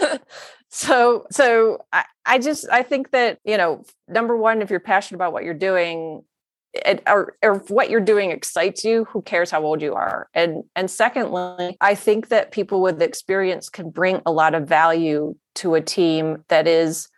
so, 0.70 1.26
so 1.30 1.84
I, 1.92 2.04
I 2.24 2.38
just 2.38 2.66
I 2.70 2.82
think 2.82 3.10
that 3.10 3.38
you 3.44 3.56
know, 3.56 3.84
number 4.08 4.36
one, 4.36 4.62
if 4.62 4.70
you're 4.70 4.80
passionate 4.80 5.18
about 5.18 5.32
what 5.32 5.44
you're 5.44 5.54
doing, 5.54 6.24
it, 6.74 7.02
or, 7.06 7.36
or 7.42 7.58
what 7.68 7.90
you're 7.90 8.00
doing 8.00 8.30
excites 8.30 8.84
you 8.84 9.04
who 9.04 9.22
cares 9.22 9.50
how 9.50 9.62
old 9.62 9.82
you 9.82 9.94
are? 9.94 10.28
And 10.34 10.64
and 10.74 10.90
secondly 10.90 11.76
i 11.80 11.94
think 11.94 12.28
that 12.28 12.52
people 12.52 12.80
with 12.80 13.02
experience 13.02 13.68
can 13.68 13.90
bring 13.90 14.22
a 14.24 14.32
lot 14.32 14.54
of 14.54 14.68
value 14.68 15.34
to 15.56 15.74
a 15.74 15.80
team 15.80 16.44
that 16.48 16.66
is 16.66 17.08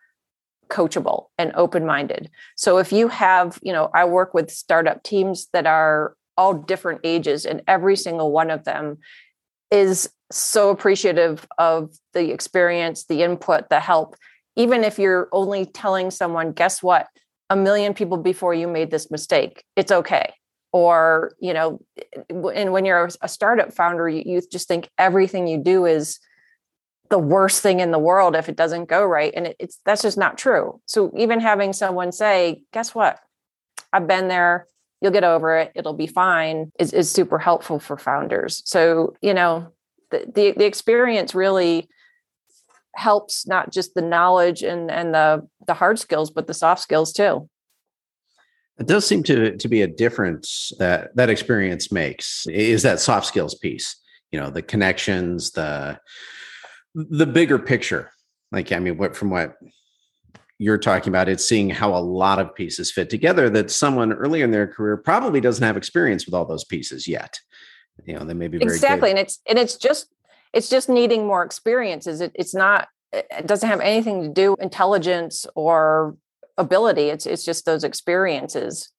coachable 0.68 1.26
and 1.38 1.52
open-minded. 1.54 2.30
So 2.56 2.78
if 2.78 2.92
you 2.92 3.08
have 3.08 3.58
you 3.62 3.72
know 3.72 3.90
i 3.94 4.04
work 4.04 4.34
with 4.34 4.50
startup 4.50 5.02
teams 5.02 5.48
that 5.52 5.66
are 5.66 6.16
all 6.36 6.54
different 6.54 7.00
ages 7.04 7.46
and 7.46 7.62
every 7.68 7.96
single 7.96 8.32
one 8.32 8.50
of 8.50 8.64
them 8.64 8.98
is 9.70 10.10
so 10.32 10.70
appreciative 10.70 11.46
of 11.58 11.96
the 12.12 12.32
experience 12.32 13.04
the 13.04 13.22
input 13.22 13.68
the 13.70 13.80
help. 13.80 14.16
Even 14.56 14.84
if 14.84 14.98
you're 14.98 15.28
only 15.32 15.66
telling 15.66 16.10
someone 16.10 16.52
guess 16.52 16.82
what 16.82 17.06
a 17.50 17.56
million 17.56 17.94
people 17.94 18.16
before 18.16 18.54
you 18.54 18.66
made 18.66 18.90
this 18.90 19.10
mistake 19.10 19.64
it's 19.76 19.92
okay. 19.92 20.34
Or 20.72 21.34
you 21.38 21.54
know 21.54 21.80
and 22.28 22.72
when 22.72 22.84
you're 22.84 23.08
a 23.20 23.28
startup 23.28 23.72
founder 23.72 24.08
you, 24.08 24.40
just 24.50 24.66
think 24.66 24.88
everything 24.98 25.46
you 25.46 25.58
do 25.58 25.86
is 25.86 26.18
the 27.10 27.18
worst 27.18 27.62
thing 27.62 27.80
in 27.80 27.90
the 27.90 27.98
world 27.98 28.34
if 28.34 28.48
it 28.48 28.56
doesn't 28.56 28.88
go 28.88 29.04
right 29.04 29.32
and 29.36 29.46
it, 29.48 29.56
it's 29.60 29.78
that's 29.84 30.02
just 30.02 30.18
not 30.18 30.38
true. 30.38 30.80
So 30.86 31.12
even 31.16 31.40
having 31.40 31.72
someone 31.72 32.12
say 32.12 32.62
guess 32.72 32.94
what? 32.94 33.18
I've 33.92 34.08
been 34.08 34.28
there. 34.28 34.66
You'll 35.00 35.12
get 35.12 35.22
over 35.22 35.56
it. 35.58 35.72
It'll 35.74 35.92
be 35.92 36.06
fine 36.06 36.72
is, 36.78 36.92
is 36.92 37.10
super 37.10 37.38
helpful 37.38 37.78
for 37.78 37.96
founders. 37.96 38.62
So 38.64 39.14
you 39.20 39.34
know 39.34 39.68
the, 40.10 40.24
the, 40.34 40.52
the 40.52 40.66
experience 40.66 41.34
really 41.34 41.88
helps 42.96 43.46
not 43.46 43.72
just 43.72 43.94
the 43.94 44.02
knowledge 44.02 44.62
and 44.62 44.90
and 44.90 45.14
the 45.14 45.46
the 45.66 45.74
hard 45.74 45.98
skills 45.98 46.30
but 46.30 46.46
the 46.46 46.54
soft 46.54 46.82
skills 46.82 47.12
too. 47.12 47.48
It 48.78 48.86
does 48.86 49.06
seem 49.06 49.22
to 49.24 49.56
to 49.56 49.68
be 49.68 49.82
a 49.82 49.86
difference 49.86 50.72
that 50.78 51.14
that 51.16 51.30
experience 51.30 51.92
makes 51.92 52.46
is 52.46 52.82
that 52.82 53.00
soft 53.00 53.26
skills 53.26 53.54
piece 53.54 53.96
you 54.34 54.40
know 54.40 54.50
the 54.50 54.62
connections 54.62 55.52
the 55.52 55.98
the 56.94 57.26
bigger 57.26 57.58
picture. 57.58 58.10
Like 58.50 58.72
i 58.72 58.78
mean 58.78 58.96
what 58.98 59.16
from 59.16 59.30
what 59.30 59.54
you're 60.58 60.78
talking 60.78 61.08
about 61.08 61.28
it's 61.28 61.44
seeing 61.44 61.70
how 61.70 61.94
a 61.94 61.98
lot 61.98 62.38
of 62.38 62.54
pieces 62.54 62.90
fit 62.90 63.10
together 63.10 63.50
that 63.50 63.70
someone 63.70 64.12
earlier 64.12 64.44
in 64.44 64.52
their 64.52 64.68
career 64.68 64.96
probably 64.96 65.40
doesn't 65.40 65.64
have 65.64 65.76
experience 65.76 66.26
with 66.26 66.34
all 66.34 66.44
those 66.44 66.64
pieces 66.64 67.08
yet. 67.08 67.38
You 68.04 68.14
know 68.14 68.24
they 68.24 68.34
may 68.34 68.48
be 68.48 68.58
very 68.58 68.72
exactly 68.72 69.10
good. 69.10 69.18
and 69.18 69.18
it's 69.20 69.40
and 69.48 69.58
it's 69.58 69.76
just 69.76 70.08
it's 70.54 70.68
just 70.68 70.88
needing 70.88 71.26
more 71.26 71.44
experiences 71.44 72.20
it, 72.20 72.32
it's 72.34 72.54
not 72.54 72.88
eh, 73.12 73.22
eh, 73.30 73.38
it 73.38 73.46
doesn't 73.46 73.68
have 73.68 73.80
anything 73.80 74.22
to 74.22 74.28
do 74.28 74.56
intelligence 74.60 75.46
or 75.54 76.16
ability 76.56 77.08
it's 77.08 77.26
it's 77.26 77.44
just 77.44 77.64
those 77.66 77.84
experiences 77.84 78.92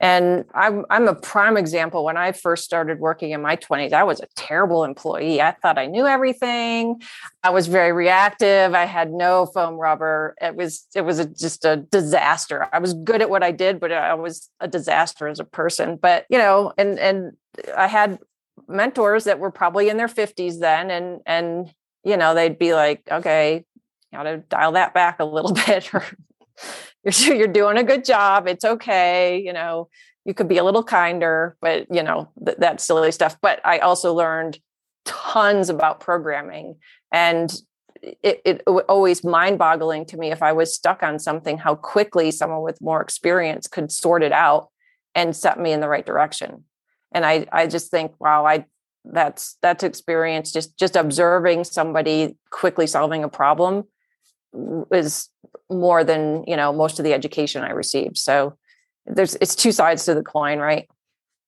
and 0.00 0.46
I'm 0.54 0.86
I'm 0.88 1.06
a 1.08 1.14
prime 1.14 1.58
example. 1.58 2.04
When 2.04 2.16
I 2.16 2.32
first 2.32 2.64
started 2.64 3.00
working 3.00 3.32
in 3.32 3.42
my 3.42 3.56
20s, 3.56 3.92
I 3.92 4.02
was 4.02 4.20
a 4.20 4.26
terrible 4.34 4.82
employee. 4.82 5.42
I 5.42 5.52
thought 5.52 5.78
I 5.78 5.86
knew 5.86 6.06
everything. 6.06 7.02
I 7.42 7.50
was 7.50 7.66
very 7.66 7.92
reactive. 7.92 8.72
I 8.72 8.86
had 8.86 9.12
no 9.12 9.44
foam 9.44 9.74
rubber. 9.74 10.34
It 10.40 10.56
was 10.56 10.86
it 10.94 11.02
was 11.02 11.18
a, 11.18 11.26
just 11.26 11.66
a 11.66 11.76
disaster. 11.76 12.66
I 12.72 12.78
was 12.78 12.94
good 12.94 13.20
at 13.20 13.28
what 13.28 13.42
I 13.42 13.52
did, 13.52 13.78
but 13.78 13.92
I 13.92 14.14
was 14.14 14.48
a 14.58 14.66
disaster 14.66 15.28
as 15.28 15.38
a 15.38 15.44
person. 15.44 15.98
But 16.00 16.24
you 16.30 16.38
know, 16.38 16.72
and 16.78 16.98
and 16.98 17.32
I 17.76 17.86
had 17.86 18.18
mentors 18.70 19.24
that 19.24 19.38
were 19.38 19.50
probably 19.50 19.88
in 19.88 19.96
their 19.96 20.08
50s 20.08 20.60
then 20.60 20.90
and 20.90 21.20
and 21.26 21.72
you 22.04 22.16
know 22.16 22.34
they'd 22.34 22.58
be 22.58 22.74
like 22.74 23.02
okay 23.10 23.64
you 24.12 24.18
got 24.18 24.24
to 24.24 24.38
dial 24.38 24.72
that 24.72 24.94
back 24.94 25.20
a 25.20 25.24
little 25.24 25.52
bit 25.66 25.92
or 25.94 26.04
you're 27.04 27.36
you're 27.36 27.48
doing 27.48 27.76
a 27.76 27.84
good 27.84 28.04
job 28.04 28.46
it's 28.46 28.64
okay 28.64 29.40
you 29.40 29.52
know 29.52 29.88
you 30.24 30.34
could 30.34 30.48
be 30.48 30.58
a 30.58 30.64
little 30.64 30.84
kinder 30.84 31.56
but 31.60 31.86
you 31.92 32.02
know 32.02 32.30
th- 32.44 32.58
that 32.58 32.80
silly 32.80 33.12
stuff. 33.12 33.36
But 33.40 33.60
i 33.64 33.78
also 33.78 34.14
learned 34.14 34.58
tons 35.04 35.68
about 35.68 36.00
programming 36.00 36.76
and 37.12 37.52
it, 38.02 38.40
it, 38.44 38.62
always 38.88 39.22
mind 39.24 39.58
boggling 39.58 40.06
to 40.06 40.16
me 40.16 40.30
if 40.30 40.42
i 40.42 40.52
was 40.52 40.74
stuck 40.74 41.02
on 41.02 41.18
something 41.18 41.58
how 41.58 41.74
quickly 41.74 42.30
someone 42.30 42.62
with 42.62 42.80
more 42.80 43.00
experience 43.00 43.66
could 43.66 43.90
sort 43.90 44.22
it 44.22 44.32
out 44.32 44.68
and 45.14 45.36
set 45.36 45.58
me 45.58 45.72
in 45.72 45.80
the 45.80 45.88
right 45.88 46.06
direction 46.06 46.64
and 47.12 47.24
i 47.24 47.46
i 47.52 47.66
just 47.66 47.90
think 47.90 48.12
wow 48.20 48.46
i 48.46 48.64
that's 49.04 49.56
that's 49.62 49.82
experience 49.82 50.52
just 50.52 50.76
just 50.78 50.94
observing 50.94 51.64
somebody 51.64 52.36
quickly 52.50 52.86
solving 52.86 53.24
a 53.24 53.28
problem 53.28 53.84
is 54.92 55.28
more 55.70 56.04
than 56.04 56.44
you 56.46 56.56
know 56.56 56.72
most 56.72 56.98
of 56.98 57.04
the 57.04 57.14
education 57.14 57.62
i 57.62 57.70
received. 57.70 58.18
So 58.18 58.56
there's 59.06 59.36
it's 59.36 59.54
two 59.54 59.72
sides 59.72 60.04
to 60.04 60.14
the 60.14 60.22
coin 60.22 60.58
right? 60.58 60.88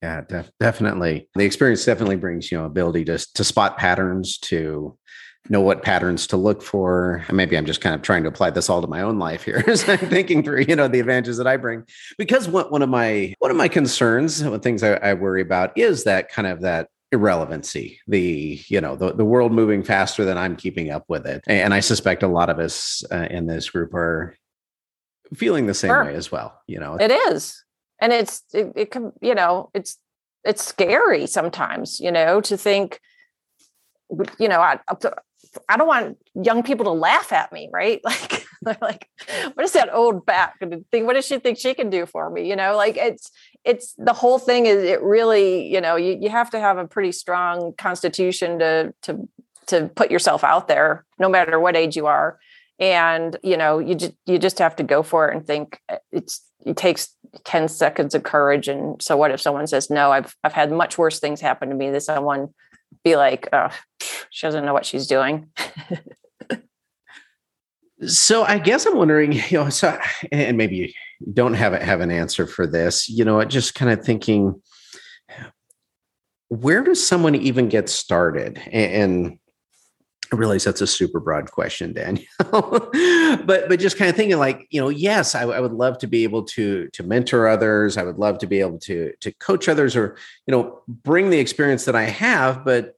Yeah 0.02 0.22
def- 0.22 0.50
definitely. 0.58 1.28
The 1.34 1.44
experience 1.44 1.84
definitely 1.84 2.16
brings 2.16 2.50
you 2.50 2.58
know 2.58 2.64
ability 2.64 3.04
to 3.06 3.18
to 3.34 3.44
spot 3.44 3.76
patterns 3.76 4.38
to 4.38 4.96
know 5.48 5.60
what 5.60 5.82
patterns 5.82 6.26
to 6.28 6.36
look 6.36 6.62
for. 6.62 7.24
maybe 7.32 7.56
I'm 7.56 7.66
just 7.66 7.80
kind 7.80 7.94
of 7.94 8.02
trying 8.02 8.22
to 8.22 8.28
apply 8.28 8.50
this 8.50 8.70
all 8.70 8.80
to 8.80 8.86
my 8.86 9.02
own 9.02 9.18
life 9.18 9.42
here 9.42 9.62
as 9.68 9.88
I'm 9.88 9.98
thinking 9.98 10.42
through, 10.42 10.64
you 10.68 10.76
know, 10.76 10.88
the 10.88 11.00
advantages 11.00 11.36
that 11.38 11.46
I 11.46 11.56
bring. 11.56 11.84
Because 12.16 12.48
what 12.48 12.70
one 12.70 12.82
of 12.82 12.88
my 12.88 13.34
one 13.38 13.50
of 13.50 13.56
my 13.56 13.68
concerns, 13.68 14.42
one 14.42 14.60
things 14.60 14.82
I, 14.82 14.92
I 14.94 15.14
worry 15.14 15.42
about 15.42 15.76
is 15.76 16.04
that 16.04 16.28
kind 16.28 16.46
of 16.46 16.60
that 16.62 16.88
irrelevancy 17.12 18.00
the 18.08 18.58
you 18.68 18.80
know 18.80 18.96
the, 18.96 19.12
the 19.12 19.24
world 19.24 19.52
moving 19.52 19.82
faster 19.82 20.24
than 20.24 20.38
i'm 20.38 20.56
keeping 20.56 20.90
up 20.90 21.04
with 21.08 21.26
it 21.26 21.44
and 21.46 21.74
i 21.74 21.78
suspect 21.78 22.22
a 22.22 22.26
lot 22.26 22.48
of 22.48 22.58
us 22.58 23.04
uh, 23.12 23.28
in 23.30 23.46
this 23.46 23.68
group 23.68 23.92
are 23.92 24.34
feeling 25.34 25.66
the 25.66 25.74
same 25.74 25.90
sure. 25.90 26.06
way 26.06 26.14
as 26.14 26.32
well 26.32 26.58
you 26.66 26.80
know 26.80 26.94
it 26.94 27.10
is 27.10 27.62
and 28.00 28.14
it's 28.14 28.42
it, 28.54 28.72
it 28.74 28.90
can 28.90 29.12
you 29.20 29.34
know 29.34 29.68
it's 29.74 29.98
it's 30.42 30.64
scary 30.64 31.26
sometimes 31.26 32.00
you 32.00 32.10
know 32.10 32.40
to 32.40 32.56
think 32.56 32.98
you 34.38 34.48
know 34.48 34.60
I, 34.60 34.80
I 35.68 35.76
don't 35.76 35.86
want 35.86 36.18
young 36.34 36.62
people 36.62 36.84
to 36.86 36.92
laugh 36.92 37.32
at 37.32 37.52
me, 37.52 37.68
right? 37.72 38.00
Like, 38.12 38.46
they're 38.62 38.78
like, 38.80 39.08
what 39.54 39.64
is 39.64 39.72
that 39.72 39.92
old 39.92 40.24
to 40.26 40.84
think? 40.92 41.06
What 41.06 41.14
does 41.14 41.26
she 41.26 41.40
think 41.40 41.58
she 41.58 41.74
can 41.74 41.90
do 41.90 42.06
for 42.06 42.30
me? 42.30 42.48
You 42.48 42.54
know, 42.54 42.76
like 42.76 42.96
it's, 42.96 43.28
it's 43.64 43.92
the 43.98 44.12
whole 44.12 44.38
thing 44.38 44.66
is 44.66 44.84
it 44.84 45.02
really, 45.02 45.66
you 45.66 45.80
know, 45.80 45.96
you, 45.96 46.16
you 46.20 46.30
have 46.30 46.50
to 46.50 46.60
have 46.60 46.78
a 46.78 46.86
pretty 46.86 47.10
strong 47.10 47.72
constitution 47.76 48.60
to, 48.60 48.94
to, 49.02 49.28
to 49.66 49.88
put 49.88 50.12
yourself 50.12 50.44
out 50.44 50.68
there, 50.68 51.04
no 51.18 51.28
matter 51.28 51.58
what 51.58 51.76
age 51.76 51.96
you 51.96 52.06
are. 52.06 52.38
And, 52.78 53.36
you 53.42 53.56
know, 53.56 53.78
you 53.78 53.94
just, 53.94 54.12
you 54.26 54.38
just 54.38 54.58
have 54.58 54.76
to 54.76 54.82
go 54.82 55.02
for 55.02 55.28
it 55.28 55.36
and 55.36 55.46
think 55.46 55.80
eh, 55.88 55.98
it's, 56.12 56.42
it 56.64 56.76
takes 56.76 57.16
10 57.44 57.68
seconds 57.68 58.14
of 58.14 58.22
courage. 58.22 58.68
And 58.68 59.00
so 59.02 59.16
what 59.16 59.30
if 59.30 59.40
someone 59.40 59.66
says, 59.66 59.90
no, 59.90 60.12
I've, 60.12 60.36
I've 60.44 60.52
had 60.52 60.70
much 60.70 60.98
worse 60.98 61.18
things 61.18 61.40
happen 61.40 61.68
to 61.68 61.74
me 61.74 61.90
than 61.90 62.00
someone 62.00 62.54
be 63.04 63.16
like, 63.16 63.48
oh, 63.52 63.70
she 64.30 64.46
doesn't 64.46 64.64
know 64.64 64.72
what 64.72 64.86
she's 64.86 65.06
doing. 65.06 65.48
so 68.06 68.44
I 68.44 68.58
guess 68.58 68.86
I'm 68.86 68.96
wondering, 68.96 69.32
you 69.50 69.58
know, 69.58 69.68
so 69.68 69.98
and 70.30 70.56
maybe 70.56 70.76
you 70.76 70.92
don't 71.32 71.54
have 71.54 71.72
it, 71.72 71.82
have 71.82 72.00
an 72.00 72.10
answer 72.10 72.46
for 72.46 72.66
this. 72.66 73.08
You 73.08 73.24
know, 73.24 73.44
just 73.44 73.74
kind 73.74 73.90
of 73.90 74.04
thinking, 74.04 74.60
where 76.48 76.82
does 76.82 77.04
someone 77.06 77.34
even 77.34 77.68
get 77.68 77.88
started? 77.88 78.60
And, 78.70 79.38
I 80.32 80.36
realize 80.36 80.64
that's 80.64 80.80
a 80.80 80.86
super 80.86 81.20
broad 81.20 81.50
question, 81.50 81.92
Danielle, 81.92 82.26
but 83.44 83.68
but 83.68 83.78
just 83.78 83.98
kind 83.98 84.08
of 84.08 84.16
thinking 84.16 84.38
like 84.38 84.66
you 84.70 84.80
know, 84.80 84.88
yes, 84.88 85.34
I, 85.34 85.42
I, 85.42 85.60
would 85.60 85.72
love 85.72 85.98
to 85.98 86.06
be 86.06 86.24
able 86.24 86.44
to 86.44 86.88
to 86.94 87.02
mentor 87.02 87.46
others. 87.46 87.98
I 87.98 88.02
would 88.02 88.18
love 88.18 88.38
to 88.38 88.46
be 88.46 88.60
able 88.60 88.78
to 88.80 89.12
to 89.20 89.32
coach 89.32 89.68
others, 89.68 89.94
or 89.94 90.16
you 90.46 90.52
know, 90.52 90.80
bring 90.88 91.28
the 91.28 91.38
experience 91.38 91.84
that 91.84 91.94
I 91.94 92.04
have. 92.04 92.64
But 92.64 92.96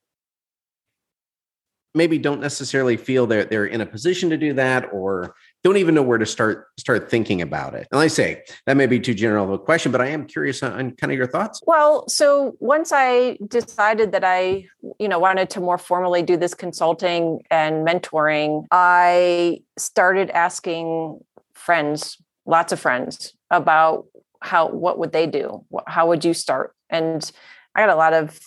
maybe 1.95 2.19
don't 2.19 2.41
necessarily 2.41 2.97
feel 2.97 3.27
that 3.29 3.51
they're 3.51 3.67
in 3.67 3.81
a 3.81 3.87
position 3.87 4.31
to 4.31 4.37
do 4.37 4.53
that 4.55 4.89
or 4.93 5.35
don't 5.65 5.79
even 5.79 5.95
know 5.95 6.03
where 6.03 6.19
to 6.19 6.27
start 6.27 6.69
start 6.79 7.11
thinking 7.11 7.41
about 7.41 7.75
it. 7.75 7.89
And 7.91 8.01
I 8.01 8.07
say 8.07 8.43
that 8.67 8.77
may 8.77 8.87
be 8.87 9.01
too 9.01 9.15
general 9.15 9.45
of 9.47 9.51
a 9.51 9.59
question, 9.59 9.91
but 9.91 10.01
I 10.01 10.09
am 10.09 10.27
curious 10.27 10.63
on, 10.63 10.73
on, 10.73 10.91
kind 10.93 11.11
of 11.11 11.17
your 11.17 11.27
thoughts. 11.27 11.61
Well, 11.67 12.07
so 12.09 12.55
once 12.61 12.93
I 12.93 13.39
decided 13.49 14.13
that 14.13 14.23
I, 14.25 14.67
you 15.01 15.09
know, 15.09 15.19
wanted 15.19 15.49
to 15.51 15.61
more 15.61 15.79
formally 15.79 16.23
do 16.23 16.37
this 16.37 16.53
consulting 16.53 17.41
and 17.51 17.87
mentoring, 17.87 18.67
I 18.71 19.63
started 19.79 20.31
asking 20.31 21.21
friends, 21.55 22.19
lots 22.45 22.73
of 22.73 22.79
friends, 22.79 23.35
about 23.51 24.05
how 24.41 24.69
what 24.69 24.99
would 24.99 25.13
they 25.13 25.27
do? 25.27 25.65
How 25.87 26.07
would 26.09 26.27
you 26.27 26.35
start? 26.35 26.75
And 26.91 27.31
I 27.75 27.81
got 27.81 27.89
a 27.89 27.97
lot 27.97 28.13
of 28.13 28.39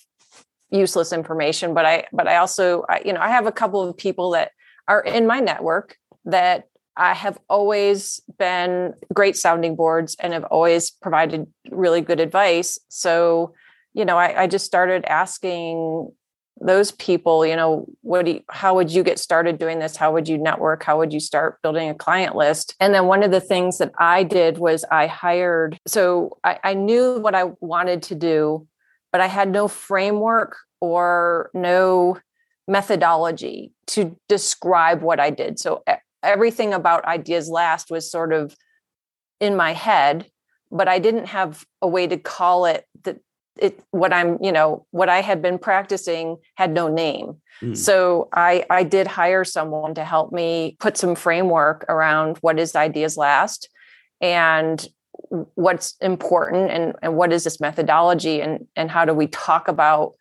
useless 0.69 1.13
information 1.13 1.73
but 1.73 1.85
i 1.85 2.05
but 2.11 2.27
i 2.27 2.35
also 2.35 2.83
I, 2.89 3.01
you 3.05 3.13
know 3.13 3.21
i 3.21 3.29
have 3.29 3.45
a 3.45 3.53
couple 3.53 3.81
of 3.81 3.95
people 3.95 4.31
that 4.31 4.51
are 4.85 4.99
in 4.99 5.25
my 5.25 5.39
network 5.39 5.95
that 6.25 6.65
I 6.97 7.13
have 7.13 7.37
always 7.49 8.21
been 8.39 8.93
great 9.13 9.37
sounding 9.37 9.75
boards 9.75 10.15
and 10.19 10.33
have 10.33 10.45
always 10.45 10.89
provided 10.89 11.47
really 11.69 12.01
good 12.01 12.19
advice. 12.19 12.79
So, 12.89 13.53
you 13.93 14.03
know, 14.03 14.17
I, 14.17 14.43
I 14.43 14.47
just 14.47 14.65
started 14.65 15.05
asking 15.05 16.11
those 16.59 16.91
people, 16.91 17.45
you 17.45 17.55
know, 17.55 17.85
what 18.01 18.25
do 18.25 18.31
you, 18.31 18.41
how 18.49 18.75
would 18.75 18.91
you 18.91 19.03
get 19.03 19.19
started 19.19 19.59
doing 19.59 19.79
this? 19.79 19.95
How 19.95 20.11
would 20.11 20.27
you 20.27 20.37
network? 20.37 20.83
How 20.83 20.97
would 20.97 21.13
you 21.13 21.19
start 21.19 21.61
building 21.61 21.89
a 21.89 21.93
client 21.93 22.35
list? 22.35 22.75
And 22.79 22.93
then 22.93 23.05
one 23.05 23.21
of 23.21 23.31
the 23.31 23.41
things 23.41 23.77
that 23.77 23.91
I 23.99 24.23
did 24.23 24.57
was 24.57 24.83
I 24.91 25.07
hired, 25.07 25.77
so 25.85 26.37
I, 26.43 26.59
I 26.63 26.73
knew 26.73 27.19
what 27.19 27.35
I 27.35 27.51
wanted 27.59 28.01
to 28.03 28.15
do, 28.15 28.67
but 29.11 29.21
I 29.21 29.27
had 29.27 29.51
no 29.51 29.67
framework 29.67 30.57
or 30.81 31.51
no 31.53 32.17
methodology 32.67 33.71
to 33.87 34.17
describe 34.27 35.01
what 35.01 35.19
I 35.19 35.29
did. 35.29 35.59
So 35.59 35.83
eh, 35.87 35.97
everything 36.27 36.73
about 36.73 37.05
Ideas 37.05 37.49
Last 37.49 37.89
was 37.89 38.09
sort 38.11 38.33
of 38.33 38.55
in 39.39 39.55
my 39.55 39.73
head, 39.73 40.29
but 40.71 40.87
I 40.87 40.99
didn't 40.99 41.27
have 41.27 41.65
a 41.81 41.87
way 41.87 42.07
to 42.07 42.17
call 42.17 42.65
it 42.65 42.85
that 43.03 43.17
it 43.59 43.79
what 43.91 44.13
I'm, 44.13 44.37
you 44.41 44.51
know, 44.51 44.85
what 44.91 45.09
I 45.09 45.21
had 45.21 45.41
been 45.41 45.57
practicing 45.57 46.37
had 46.55 46.71
no 46.71 46.87
name. 46.87 47.41
Mm. 47.61 47.75
So 47.75 48.29
I 48.33 48.65
I 48.69 48.83
did 48.83 49.07
hire 49.07 49.43
someone 49.43 49.95
to 49.95 50.03
help 50.03 50.31
me 50.31 50.77
put 50.79 50.97
some 50.97 51.15
framework 51.15 51.85
around 51.89 52.37
what 52.41 52.59
is 52.59 52.75
Ideas 52.75 53.17
Last 53.17 53.69
and 54.21 54.85
what's 55.55 55.95
important 56.01 56.69
and, 56.71 56.93
and 57.01 57.15
what 57.15 57.33
is 57.33 57.43
this 57.43 57.59
methodology 57.59 58.41
and 58.41 58.67
and 58.75 58.91
how 58.91 59.05
do 59.05 59.13
we 59.13 59.27
talk 59.27 59.67
about 59.67 60.13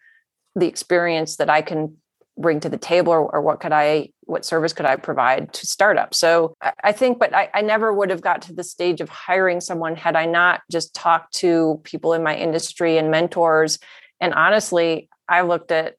the 0.54 0.66
experience 0.66 1.36
that 1.36 1.50
I 1.50 1.60
can 1.60 1.96
bring 2.38 2.60
to 2.60 2.68
the 2.68 2.78
table 2.78 3.12
or, 3.12 3.34
or, 3.34 3.40
what 3.40 3.60
could 3.60 3.72
i 3.72 4.10
what 4.22 4.44
service 4.44 4.72
could 4.72 4.86
i 4.86 4.96
provide 4.96 5.52
to 5.52 5.66
startups? 5.66 6.18
So 6.18 6.54
i, 6.82 6.92
think 6.92 7.18
but 7.18 7.34
I, 7.34 7.48
I, 7.54 7.62
never 7.62 7.92
would 7.92 8.10
have 8.10 8.20
got 8.20 8.42
to 8.42 8.52
the 8.52 8.64
stage 8.64 9.00
of 9.00 9.08
hiring 9.08 9.60
someone 9.60 9.96
had 9.96 10.16
i 10.16 10.26
not 10.26 10.60
just 10.70 10.94
talked 10.94 11.34
to 11.36 11.80
people 11.84 12.12
in 12.12 12.22
my 12.22 12.36
industry 12.36 12.98
and 12.98 13.10
mentors. 13.10 13.78
And 14.20 14.34
honestly 14.34 15.08
i 15.28 15.42
looked 15.42 15.70
at 15.70 15.96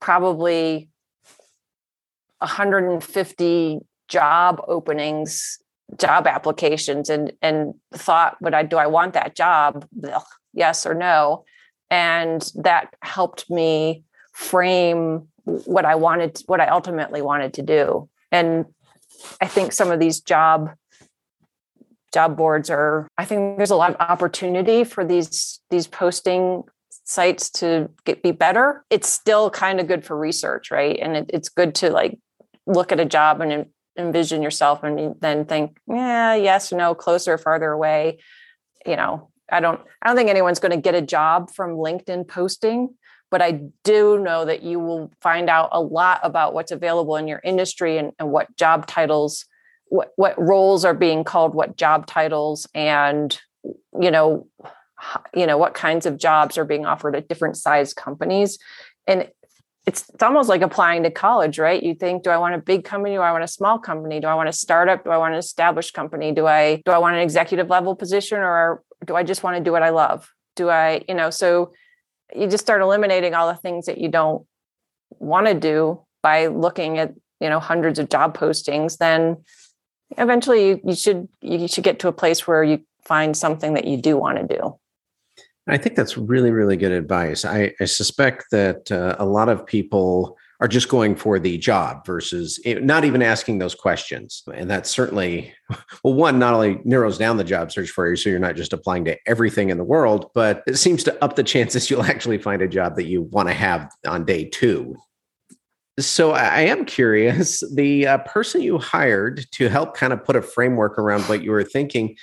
probably 0.00 0.88
150 2.38 3.78
job 4.08 4.62
openings 4.68 5.58
job 5.98 6.26
applications 6.26 7.08
and 7.08 7.32
and 7.42 7.74
thought 7.92 8.36
would 8.40 8.54
i 8.54 8.62
do 8.62 8.76
i 8.76 8.86
want 8.86 9.14
that 9.14 9.34
job? 9.34 9.86
Yes 10.56 10.86
or 10.86 10.94
no. 10.94 11.44
And 11.90 12.50
that 12.56 12.94
helped 13.02 13.48
me 13.48 14.02
frame 14.32 15.28
what 15.46 15.84
I 15.84 15.94
wanted, 15.94 16.42
what 16.46 16.60
I 16.60 16.66
ultimately 16.68 17.22
wanted 17.22 17.54
to 17.54 17.62
do. 17.62 18.08
And 18.30 18.66
I 19.40 19.46
think 19.46 19.72
some 19.72 19.90
of 19.90 20.00
these 20.00 20.20
job 20.20 20.70
job 22.14 22.36
boards 22.36 22.70
are 22.70 23.08
i 23.18 23.26
think 23.26 23.58
there's 23.58 23.72
a 23.72 23.76
lot 23.76 23.90
of 23.90 23.96
opportunity 24.00 24.84
for 24.84 25.04
these 25.04 25.60
these 25.70 25.86
posting 25.86 26.62
sites 27.06 27.50
to 27.50 27.88
get 28.04 28.22
be 28.22 28.32
better. 28.32 28.84
It's 28.90 29.08
still 29.08 29.48
kind 29.48 29.80
of 29.80 29.86
good 29.86 30.04
for 30.04 30.16
research 30.16 30.70
right? 30.70 30.98
And 31.00 31.16
it, 31.16 31.30
it's 31.32 31.48
good 31.48 31.74
to 31.76 31.90
like 31.90 32.18
look 32.66 32.92
at 32.92 33.00
a 33.00 33.04
job 33.04 33.40
and 33.40 33.66
envision 33.96 34.42
yourself 34.42 34.82
and 34.82 35.14
then 35.20 35.46
think 35.46 35.78
yeah 35.88 36.34
yes 36.34 36.72
no 36.72 36.94
closer 36.94 37.38
farther 37.38 37.70
away. 37.70 38.18
You 38.84 38.96
know 38.96 39.30
i 39.50 39.60
don't 39.60 39.80
i 40.02 40.08
don't 40.08 40.16
think 40.16 40.28
anyone's 40.28 40.58
going 40.58 40.72
to 40.72 40.80
get 40.80 40.94
a 40.94 41.02
job 41.02 41.50
from 41.50 41.70
linkedin 41.76 42.26
posting 42.26 42.94
but 43.30 43.42
I 43.42 43.60
do 43.84 44.18
know 44.18 44.44
that 44.44 44.62
you 44.62 44.78
will 44.78 45.10
find 45.20 45.50
out 45.50 45.70
a 45.72 45.80
lot 45.80 46.20
about 46.22 46.54
what's 46.54 46.72
available 46.72 47.16
in 47.16 47.28
your 47.28 47.40
industry 47.44 47.98
and, 47.98 48.12
and 48.18 48.30
what 48.30 48.56
job 48.56 48.86
titles, 48.86 49.44
what, 49.86 50.12
what 50.16 50.40
roles 50.40 50.84
are 50.84 50.94
being 50.94 51.24
called, 51.24 51.54
what 51.54 51.76
job 51.76 52.06
titles, 52.06 52.66
and 52.74 53.38
you 54.00 54.10
know, 54.10 54.46
you 55.34 55.46
know 55.46 55.58
what 55.58 55.74
kinds 55.74 56.06
of 56.06 56.18
jobs 56.18 56.56
are 56.56 56.64
being 56.64 56.86
offered 56.86 57.16
at 57.16 57.28
different 57.28 57.56
size 57.56 57.92
companies. 57.92 58.58
And 59.06 59.28
it's 59.86 60.08
it's 60.08 60.22
almost 60.22 60.48
like 60.48 60.62
applying 60.62 61.04
to 61.04 61.10
college, 61.10 61.58
right? 61.58 61.82
You 61.82 61.94
think, 61.94 62.24
do 62.24 62.30
I 62.30 62.38
want 62.38 62.54
a 62.54 62.58
big 62.58 62.84
company? 62.84 63.14
Do 63.14 63.20
I 63.20 63.32
want 63.32 63.44
a 63.44 63.48
small 63.48 63.78
company? 63.78 64.20
Do 64.20 64.26
I 64.26 64.34
want 64.34 64.48
a 64.48 64.52
startup? 64.52 65.04
Do 65.04 65.10
I 65.10 65.16
want 65.16 65.34
an 65.34 65.38
established 65.38 65.94
company? 65.94 66.32
Do 66.32 66.46
I 66.46 66.82
do 66.84 66.92
I 66.92 66.98
want 66.98 67.16
an 67.16 67.22
executive 67.22 67.70
level 67.70 67.94
position 67.94 68.38
or 68.38 68.82
do 69.04 69.14
I 69.14 69.22
just 69.22 69.42
want 69.42 69.56
to 69.56 69.62
do 69.62 69.72
what 69.72 69.82
I 69.82 69.90
love? 69.90 70.32
Do 70.56 70.70
I, 70.70 71.04
you 71.08 71.14
know, 71.14 71.30
so 71.30 71.72
you 72.34 72.46
just 72.46 72.64
start 72.64 72.82
eliminating 72.82 73.34
all 73.34 73.48
the 73.48 73.58
things 73.58 73.86
that 73.86 73.98
you 73.98 74.08
don't 74.08 74.46
want 75.18 75.46
to 75.46 75.54
do 75.54 76.00
by 76.22 76.46
looking 76.46 76.98
at 76.98 77.14
you 77.40 77.48
know 77.48 77.60
hundreds 77.60 77.98
of 77.98 78.08
job 78.08 78.36
postings 78.36 78.98
then 78.98 79.36
eventually 80.18 80.68
you, 80.68 80.80
you 80.84 80.94
should 80.94 81.28
you 81.40 81.68
should 81.68 81.84
get 81.84 81.98
to 82.00 82.08
a 82.08 82.12
place 82.12 82.46
where 82.46 82.62
you 82.62 82.80
find 83.04 83.36
something 83.36 83.74
that 83.74 83.86
you 83.86 83.96
do 83.96 84.16
want 84.16 84.38
to 84.38 84.56
do. 84.56 84.76
I 85.68 85.78
think 85.78 85.96
that's 85.96 86.16
really 86.16 86.50
really 86.50 86.76
good 86.76 86.92
advice. 86.92 87.44
I, 87.44 87.72
I 87.80 87.84
suspect 87.86 88.46
that 88.52 88.90
uh, 88.90 89.16
a 89.18 89.26
lot 89.26 89.48
of 89.48 89.66
people 89.66 90.36
are 90.60 90.68
just 90.68 90.88
going 90.88 91.14
for 91.14 91.38
the 91.38 91.58
job 91.58 92.06
versus 92.06 92.58
eh, 92.64 92.78
not 92.80 93.04
even 93.04 93.22
asking 93.22 93.58
those 93.58 93.74
questions. 93.74 94.42
And 94.54 94.70
that 94.70 94.86
certainly, 94.86 95.52
well, 96.02 96.14
one, 96.14 96.38
not 96.38 96.54
only 96.54 96.80
narrows 96.84 97.18
down 97.18 97.36
the 97.36 97.44
job 97.44 97.70
search 97.72 97.90
for 97.90 98.08
you, 98.08 98.16
so 98.16 98.30
you're 98.30 98.38
not 98.38 98.56
just 98.56 98.72
applying 98.72 99.04
to 99.06 99.16
everything 99.26 99.70
in 99.70 99.78
the 99.78 99.84
world, 99.84 100.30
but 100.34 100.62
it 100.66 100.76
seems 100.76 101.04
to 101.04 101.24
up 101.24 101.36
the 101.36 101.42
chances 101.56 101.90
you'll 101.90 102.04
actually 102.04 102.38
find 102.38 102.62
a 102.62 102.68
job 102.68 102.96
that 102.96 103.04
you 103.04 103.22
want 103.22 103.48
to 103.48 103.54
have 103.54 103.90
on 104.06 104.24
day 104.24 104.44
two. 104.44 104.96
So 105.98 106.32
I 106.32 106.60
am 106.60 106.84
curious 106.84 107.62
the 107.74 108.06
uh, 108.06 108.18
person 108.18 108.60
you 108.60 108.76
hired 108.76 109.46
to 109.52 109.70
help 109.70 109.96
kind 109.96 110.12
of 110.12 110.22
put 110.22 110.36
a 110.36 110.42
framework 110.42 110.98
around 110.98 111.22
what 111.22 111.42
you 111.42 111.50
were 111.50 111.64
thinking, 111.64 112.16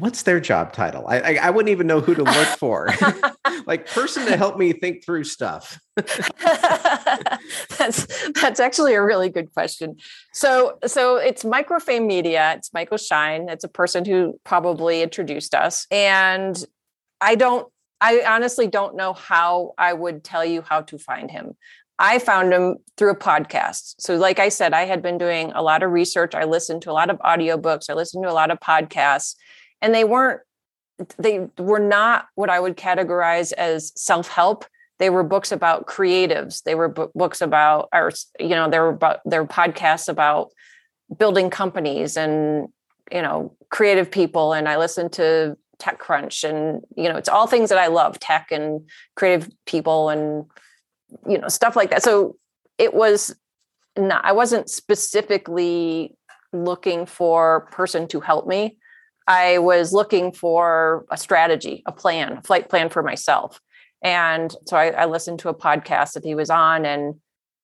what's 0.00 0.22
their 0.22 0.40
job 0.40 0.72
title? 0.72 1.06
I, 1.08 1.20
I, 1.20 1.38
I 1.42 1.50
wouldn't 1.50 1.70
even 1.70 1.86
know 1.86 2.00
who 2.00 2.14
to 2.14 2.22
look 2.22 2.48
for. 2.58 2.88
like 3.66 3.86
person 3.86 4.26
to 4.26 4.36
help 4.36 4.56
me 4.56 4.72
think 4.72 5.04
through 5.04 5.24
stuff. 5.24 5.80
that's 7.76 8.30
that's 8.40 8.60
actually 8.60 8.94
a 8.94 9.02
really 9.02 9.28
good 9.28 9.52
question. 9.52 9.96
So 10.32 10.78
so 10.86 11.16
it's 11.16 11.44
Microfame 11.44 12.06
Media. 12.06 12.54
It's 12.56 12.72
Michael 12.72 12.98
Shine. 12.98 13.48
It's 13.48 13.64
a 13.64 13.68
person 13.68 14.04
who 14.04 14.38
probably 14.44 15.02
introduced 15.02 15.54
us, 15.54 15.86
and 15.90 16.62
I 17.20 17.34
don't. 17.34 17.66
I 18.00 18.22
honestly 18.26 18.68
don't 18.68 18.94
know 18.94 19.12
how 19.12 19.72
I 19.76 19.92
would 19.92 20.22
tell 20.22 20.44
you 20.44 20.62
how 20.62 20.82
to 20.82 20.98
find 20.98 21.30
him. 21.32 21.56
I 21.98 22.20
found 22.20 22.52
him 22.52 22.76
through 22.96 23.10
a 23.10 23.16
podcast. 23.16 23.96
So, 23.98 24.14
like 24.14 24.38
I 24.38 24.50
said, 24.50 24.72
I 24.72 24.84
had 24.84 25.02
been 25.02 25.18
doing 25.18 25.50
a 25.52 25.62
lot 25.62 25.82
of 25.82 25.90
research. 25.90 26.32
I 26.34 26.44
listened 26.44 26.82
to 26.82 26.92
a 26.92 26.92
lot 26.92 27.10
of 27.10 27.18
audiobooks. 27.18 27.90
I 27.90 27.94
listened 27.94 28.22
to 28.22 28.30
a 28.30 28.32
lot 28.32 28.52
of 28.52 28.60
podcasts 28.60 29.34
and 29.82 29.94
they 29.94 30.04
weren't 30.04 30.40
they 31.18 31.48
were 31.58 31.78
not 31.78 32.26
what 32.34 32.50
i 32.50 32.58
would 32.58 32.76
categorize 32.76 33.52
as 33.52 33.92
self-help. 33.96 34.64
They 34.98 35.10
were 35.10 35.22
books 35.22 35.52
about 35.52 35.86
creatives. 35.86 36.64
They 36.64 36.74
were 36.74 36.88
books 36.88 37.40
about 37.40 37.88
or 37.92 38.10
you 38.40 38.48
know 38.48 38.68
there 38.68 38.82
were 38.82 38.90
about 38.90 39.20
were 39.24 39.46
podcasts 39.46 40.08
about 40.08 40.50
building 41.16 41.50
companies 41.50 42.16
and 42.16 42.68
you 43.12 43.22
know 43.22 43.56
creative 43.70 44.10
people. 44.10 44.52
And 44.52 44.68
i 44.68 44.76
listened 44.76 45.12
to 45.12 45.56
techcrunch 45.78 46.42
and 46.42 46.82
you 46.96 47.08
know 47.08 47.16
it's 47.16 47.28
all 47.28 47.46
things 47.46 47.68
that 47.68 47.78
i 47.78 47.86
love 47.86 48.18
tech 48.18 48.48
and 48.50 48.90
creative 49.14 49.48
people 49.64 50.08
and 50.08 50.44
you 51.28 51.38
know 51.38 51.48
stuff 51.48 51.76
like 51.76 51.90
that. 51.90 52.02
So 52.02 52.36
it 52.78 52.92
was 52.92 53.34
not 53.96 54.24
i 54.24 54.32
wasn't 54.32 54.68
specifically 54.68 56.16
looking 56.52 57.06
for 57.06 57.68
person 57.70 58.08
to 58.08 58.20
help 58.20 58.46
me 58.48 58.78
I 59.28 59.58
was 59.58 59.92
looking 59.92 60.32
for 60.32 61.04
a 61.10 61.18
strategy, 61.18 61.82
a 61.84 61.92
plan, 61.92 62.38
a 62.38 62.42
flight 62.42 62.70
plan 62.70 62.88
for 62.88 63.02
myself. 63.02 63.60
And 64.02 64.54
so 64.66 64.76
I, 64.76 64.86
I 64.88 65.04
listened 65.04 65.38
to 65.40 65.50
a 65.50 65.54
podcast 65.54 66.14
that 66.14 66.24
he 66.24 66.34
was 66.34 66.48
on 66.48 66.86
and 66.86 67.14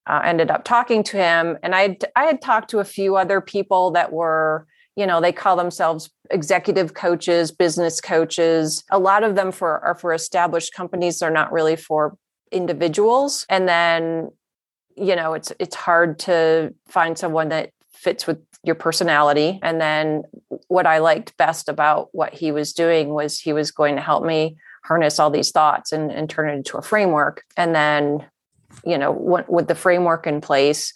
uh, 0.06 0.20
ended 0.22 0.50
up 0.50 0.64
talking 0.64 1.02
to 1.04 1.16
him. 1.16 1.56
And 1.62 1.74
I 1.74 1.96
I 2.14 2.24
had 2.24 2.42
talked 2.42 2.68
to 2.70 2.80
a 2.80 2.84
few 2.84 3.16
other 3.16 3.40
people 3.40 3.92
that 3.92 4.12
were, 4.12 4.66
you 4.94 5.06
know, 5.06 5.22
they 5.22 5.32
call 5.32 5.56
themselves 5.56 6.10
executive 6.30 6.92
coaches, 6.92 7.50
business 7.50 8.00
coaches. 8.00 8.84
A 8.90 8.98
lot 8.98 9.24
of 9.24 9.34
them 9.34 9.50
for 9.50 9.80
are 9.80 9.94
for 9.94 10.12
established 10.12 10.74
companies. 10.74 11.18
They're 11.18 11.30
not 11.30 11.50
really 11.50 11.76
for 11.76 12.18
individuals. 12.52 13.46
And 13.48 13.66
then, 13.66 14.30
you 14.96 15.16
know, 15.16 15.32
it's 15.32 15.50
it's 15.58 15.76
hard 15.76 16.18
to 16.20 16.74
find 16.88 17.16
someone 17.16 17.48
that 17.48 17.70
fits 18.04 18.26
with 18.26 18.38
your 18.62 18.74
personality. 18.74 19.58
And 19.62 19.80
then 19.80 20.24
what 20.68 20.86
I 20.86 20.98
liked 20.98 21.36
best 21.38 21.68
about 21.68 22.10
what 22.12 22.34
he 22.34 22.52
was 22.52 22.72
doing 22.72 23.08
was 23.08 23.40
he 23.40 23.52
was 23.52 23.70
going 23.70 23.96
to 23.96 24.02
help 24.02 24.24
me 24.24 24.56
harness 24.84 25.18
all 25.18 25.30
these 25.30 25.50
thoughts 25.50 25.90
and, 25.90 26.12
and 26.12 26.28
turn 26.28 26.50
it 26.50 26.52
into 26.52 26.76
a 26.76 26.82
framework. 26.82 27.42
And 27.56 27.74
then, 27.74 28.24
you 28.84 28.98
know, 28.98 29.10
what, 29.10 29.50
with 29.50 29.66
the 29.66 29.74
framework 29.74 30.26
in 30.26 30.40
place, 30.42 30.92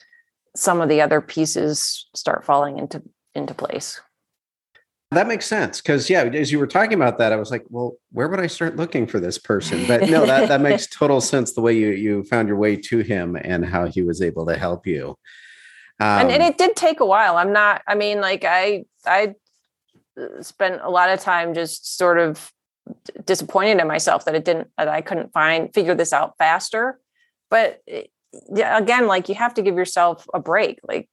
some 0.55 0.81
of 0.81 0.89
the 0.89 1.01
other 1.01 1.21
pieces 1.21 2.07
start 2.15 2.45
falling 2.45 2.79
into 2.79 3.03
into 3.35 3.55
place. 3.55 4.01
That 5.11 5.27
makes 5.27 5.47
sense 5.47 5.81
because 5.81 6.11
yeah, 6.11 6.25
as 6.25 6.53
you 6.53 6.59
were 6.59 6.67
talking 6.67 6.95
about 6.95 7.17
that, 7.19 7.33
I 7.33 7.37
was 7.37 7.51
like, 7.51 7.65
well, 7.71 7.95
where 8.13 8.29
would 8.29 8.41
I 8.41 8.47
start 8.47 8.77
looking 8.77 9.07
for 9.07 9.21
this 9.21 9.39
person? 9.39 9.87
But 9.87 10.11
no, 10.11 10.27
that 10.27 10.49
that 10.49 10.61
makes 10.61 10.87
total 10.91 11.21
sense 11.21 11.53
the 11.53 11.63
way 11.63 11.75
you 11.75 11.91
you 11.91 12.25
found 12.25 12.49
your 12.49 12.59
way 12.59 12.77
to 12.77 12.99
him 12.99 13.37
and 13.37 13.65
how 13.65 13.87
he 13.87 14.03
was 14.03 14.21
able 14.21 14.45
to 14.47 14.57
help 14.57 14.87
you. 14.87 15.17
Um, 16.01 16.21
and, 16.21 16.31
and 16.31 16.43
it 16.43 16.59
did 16.59 16.77
take 16.77 17.01
a 17.01 17.07
while. 17.07 17.37
I'm 17.37 17.53
not, 17.53 17.83
I 17.87 17.95
mean, 17.95 18.21
like 18.21 18.45
I, 18.45 18.85
I 19.05 19.35
spent 20.41 20.81
a 20.83 20.91
lot 20.91 21.11
of 21.11 21.21
time 21.21 21.55
just 21.55 21.97
sort 21.97 22.19
of 22.19 22.53
disappointed 23.25 23.81
in 23.81 23.87
myself 23.89 24.25
that 24.25 24.35
it 24.35 24.45
didn't, 24.45 24.69
that 24.79 24.89
I 24.89 25.01
couldn't 25.01 25.33
find, 25.33 25.73
figure 25.75 25.95
this 25.95 26.13
out 26.13 26.35
faster. 26.39 27.01
But 27.51 27.83
eh, 27.89 28.05
yeah, 28.55 28.79
again, 28.79 29.07
like 29.07 29.29
you 29.29 29.35
have 29.35 29.55
to 29.55 29.63
give 29.63 29.77
yourself 29.77 30.27
a 30.33 30.39
break. 30.39 30.79
Like 30.83 31.09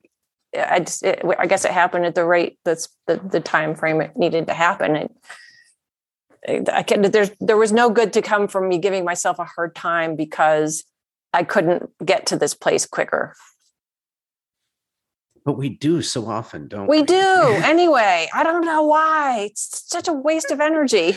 I 0.55 0.81
just, 0.81 1.03
it, 1.03 1.23
I 1.39 1.47
guess 1.47 1.65
it 1.65 1.71
happened 1.71 2.05
at 2.05 2.15
the 2.15 2.25
rate 2.25 2.59
that's 2.63 2.89
the, 3.07 3.17
the 3.17 3.39
time 3.39 3.75
frame 3.75 4.01
it 4.01 4.15
needed 4.15 4.47
to 4.47 4.53
happen. 4.53 4.95
It, 4.95 6.69
I 6.71 6.83
can, 6.83 7.01
there's, 7.01 7.31
there 7.39 7.57
was 7.57 7.71
no 7.71 7.89
good 7.89 8.13
to 8.13 8.21
come 8.21 8.47
from 8.47 8.69
me 8.69 8.77
giving 8.77 9.03
myself 9.03 9.39
a 9.39 9.45
hard 9.45 9.73
time 9.75 10.15
because 10.15 10.83
I 11.33 11.43
couldn't 11.43 11.89
get 12.05 12.27
to 12.27 12.37
this 12.37 12.53
place 12.53 12.85
quicker. 12.85 13.35
But 15.45 15.57
we 15.57 15.69
do 15.69 16.01
so 16.01 16.27
often, 16.27 16.67
don't 16.67 16.87
we? 16.87 17.01
We 17.01 17.03
do. 17.03 17.15
anyway, 17.63 18.27
I 18.33 18.43
don't 18.43 18.65
know 18.65 18.83
why. 18.83 19.47
It's 19.51 19.87
such 19.87 20.07
a 20.07 20.13
waste 20.13 20.51
of 20.51 20.59
energy. 20.59 21.15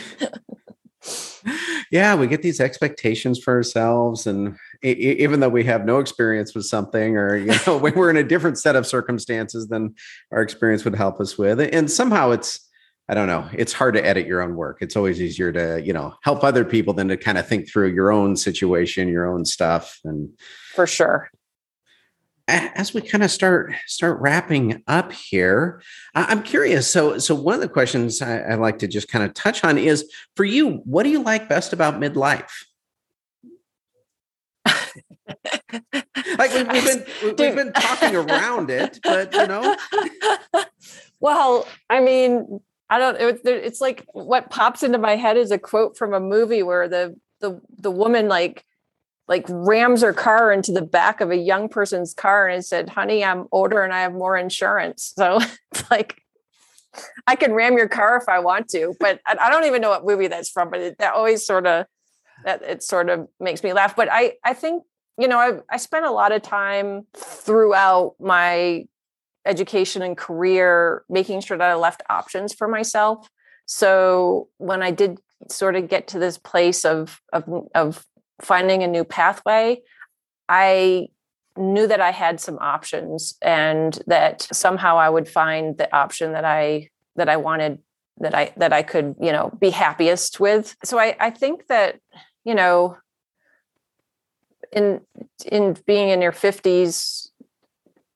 yeah, 1.91 2.15
we 2.15 2.27
get 2.27 2.41
these 2.41 2.61
expectations 2.61 3.39
for 3.39 3.53
ourselves 3.53 4.27
and 4.27 4.55
even 4.83 5.39
though 5.39 5.49
we 5.49 5.63
have 5.63 5.85
no 5.85 5.99
experience 5.99 6.53
with 6.53 6.65
something 6.65 7.17
or 7.17 7.35
you 7.35 7.53
know 7.65 7.77
we're 7.95 8.09
in 8.09 8.17
a 8.17 8.23
different 8.23 8.57
set 8.57 8.75
of 8.75 8.85
circumstances 8.85 9.67
than 9.67 9.93
our 10.31 10.41
experience 10.41 10.85
would 10.85 10.95
help 10.95 11.19
us 11.19 11.37
with 11.37 11.59
and 11.59 11.91
somehow 11.91 12.31
it's 12.31 12.69
I 13.09 13.15
don't 13.15 13.25
know. 13.25 13.49
It's 13.53 13.73
hard 13.73 13.95
to 13.95 14.05
edit 14.05 14.27
your 14.27 14.43
own 14.43 14.55
work. 14.55 14.77
It's 14.81 14.95
always 14.95 15.19
easier 15.19 15.51
to, 15.51 15.81
you 15.83 15.93
know, 15.93 16.13
help 16.21 16.43
other 16.43 16.63
people 16.63 16.93
than 16.93 17.07
to 17.07 17.17
kind 17.17 17.39
of 17.39 17.47
think 17.47 17.67
through 17.67 17.87
your 17.87 18.11
own 18.11 18.35
situation, 18.35 19.09
your 19.09 19.27
own 19.27 19.45
stuff. 19.45 19.99
And 20.05 20.29
for 20.75 20.85
sure. 20.85 21.31
As 22.49 22.93
we 22.93 23.01
kind 23.01 23.23
of 23.23 23.29
start 23.29 23.73
start 23.85 24.19
wrapping 24.19 24.83
up 24.87 25.11
here, 25.11 25.81
I'm 26.15 26.41
curious. 26.41 26.89
So, 26.89 27.19
so 27.19 27.35
one 27.35 27.53
of 27.55 27.61
the 27.61 27.69
questions 27.69 28.21
I, 28.21 28.39
I 28.39 28.55
like 28.55 28.79
to 28.79 28.87
just 28.87 29.07
kind 29.07 29.23
of 29.23 29.33
touch 29.33 29.63
on 29.63 29.77
is 29.77 30.11
for 30.35 30.43
you, 30.43 30.81
what 30.85 31.03
do 31.03 31.09
you 31.09 31.21
like 31.21 31.47
best 31.47 31.73
about 31.73 31.99
midlife? 31.99 32.49
like 34.65 36.53
we've, 36.53 36.67
we've 36.71 36.85
been 36.85 37.05
we've 37.37 37.55
been 37.55 37.73
talking 37.73 38.15
around 38.15 38.69
it, 38.69 38.99
but 39.03 39.33
you 39.33 39.47
know. 39.47 39.75
Well, 41.19 41.67
I 41.89 41.99
mean, 41.99 42.61
I 42.89 42.97
don't. 42.97 43.17
It, 43.19 43.41
it's 43.43 43.81
like 43.81 44.05
what 44.13 44.49
pops 44.49 44.83
into 44.83 44.97
my 44.97 45.15
head 45.15 45.37
is 45.37 45.51
a 45.51 45.59
quote 45.59 45.97
from 45.97 46.13
a 46.13 46.19
movie 46.19 46.63
where 46.63 46.87
the 46.87 47.15
the 47.41 47.61
the 47.77 47.91
woman 47.91 48.27
like 48.27 48.65
like 49.29 49.45
rams 49.47 50.01
her 50.01 50.11
car 50.11 50.51
into 50.51 50.71
the 50.71 50.81
back 50.81 51.21
of 51.21 51.29
a 51.29 51.37
young 51.37 51.69
person's 51.69 52.15
car 52.15 52.47
and 52.47 52.65
said, 52.65 52.89
"Honey, 52.89 53.23
I'm 53.23 53.45
older 53.51 53.83
and 53.83 53.93
I 53.93 54.01
have 54.01 54.13
more 54.13 54.35
insurance." 54.35 55.13
So 55.15 55.39
it's 55.71 55.89
like 55.89 56.21
I 57.27 57.35
can 57.35 57.53
ram 57.53 57.77
your 57.77 57.87
car 57.87 58.17
if 58.17 58.27
I 58.27 58.39
want 58.39 58.67
to, 58.69 58.95
but 58.99 59.21
I, 59.27 59.49
don't 59.51 59.65
even 59.65 59.81
know 59.81 59.89
what 59.89 60.03
movie 60.03 60.27
that's 60.27 60.49
from. 60.49 60.71
But 60.71 60.79
it, 60.79 60.97
that 60.97 61.13
always 61.13 61.45
sort 61.45 61.67
of 61.67 61.85
that 62.43 62.63
it 62.63 62.83
sort 62.83 63.09
of 63.09 63.27
makes 63.39 63.63
me 63.63 63.71
laugh. 63.71 63.95
But 63.95 64.09
I 64.11 64.33
I 64.43 64.53
think 64.53 64.83
you 65.19 65.27
know 65.27 65.37
I 65.37 65.59
I 65.69 65.77
spent 65.77 66.05
a 66.05 66.11
lot 66.11 66.31
of 66.31 66.41
time 66.41 67.05
throughout 67.15 68.15
my 68.19 68.85
education 69.45 70.01
and 70.01 70.17
career, 70.17 71.03
making 71.07 71.41
sure 71.41 71.57
that 71.57 71.69
I 71.69 71.75
left 71.75 72.01
options 72.09 72.53
for 72.53 72.67
myself. 72.67 73.29
So 73.67 74.49
when 74.57 74.81
I 74.81 74.89
did 74.89 75.19
sort 75.49 75.75
of 75.75 75.87
get 75.87 76.07
to 76.07 76.19
this 76.19 76.39
place 76.39 76.83
of 76.83 77.21
of, 77.31 77.47
of 77.75 78.03
finding 78.41 78.83
a 78.83 78.87
new 78.87 79.03
pathway, 79.03 79.81
I 80.47 81.09
knew 81.57 81.87
that 81.87 82.01
I 82.01 82.11
had 82.11 82.39
some 82.39 82.57
options 82.59 83.35
and 83.41 83.99
that 84.07 84.47
somehow 84.51 84.97
I 84.97 85.09
would 85.09 85.27
find 85.27 85.77
the 85.77 85.93
option 85.95 86.33
that 86.33 86.45
I 86.45 86.89
that 87.15 87.29
I 87.29 87.37
wanted 87.37 87.79
that 88.17 88.33
I 88.33 88.53
that 88.57 88.73
I 88.73 88.83
could, 88.83 89.15
you 89.19 89.31
know, 89.31 89.51
be 89.59 89.69
happiest 89.69 90.39
with. 90.39 90.75
So 90.83 90.97
I, 90.97 91.15
I 91.19 91.29
think 91.29 91.67
that, 91.67 91.99
you 92.45 92.55
know, 92.55 92.97
in 94.71 95.01
in 95.45 95.75
being 95.85 96.09
in 96.09 96.21
your 96.21 96.31
50s 96.31 97.29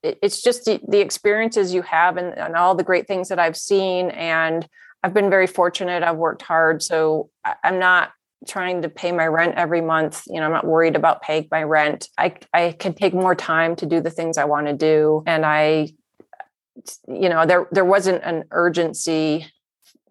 it's 0.03 0.41
just 0.41 0.65
the, 0.65 0.81
the 0.85 0.99
experiences 0.99 1.73
you 1.73 1.81
have 1.81 2.17
and, 2.17 2.37
and, 2.37 2.55
all 2.55 2.75
the 2.75 2.83
great 2.83 3.07
things 3.07 3.29
that 3.29 3.39
I've 3.39 3.55
seen. 3.55 4.09
And 4.09 4.67
I've 5.01 5.13
been 5.13 5.29
very 5.29 5.47
fortunate. 5.47 6.03
I've 6.03 6.17
worked 6.17 6.41
hard. 6.41 6.83
So 6.83 7.29
I'm 7.63 7.79
not 7.79 8.11
trying 8.47 8.81
to 8.81 8.89
pay 8.89 9.11
my 9.11 9.27
rent 9.27 9.55
every 9.55 9.81
month. 9.81 10.23
You 10.27 10.39
know, 10.39 10.45
I'm 10.45 10.51
not 10.51 10.65
worried 10.65 10.95
about 10.95 11.21
paying 11.21 11.47
my 11.51 11.63
rent. 11.63 12.09
I, 12.17 12.35
I 12.53 12.71
can 12.77 12.93
take 12.93 13.13
more 13.13 13.35
time 13.35 13.75
to 13.77 13.85
do 13.85 14.01
the 14.01 14.09
things 14.09 14.37
I 14.37 14.45
want 14.45 14.67
to 14.67 14.73
do. 14.73 15.23
And 15.25 15.45
I, 15.45 15.89
you 17.07 17.29
know, 17.29 17.45
there, 17.45 17.67
there 17.71 17.85
wasn't 17.85 18.23
an 18.23 18.45
urgency, 18.51 19.45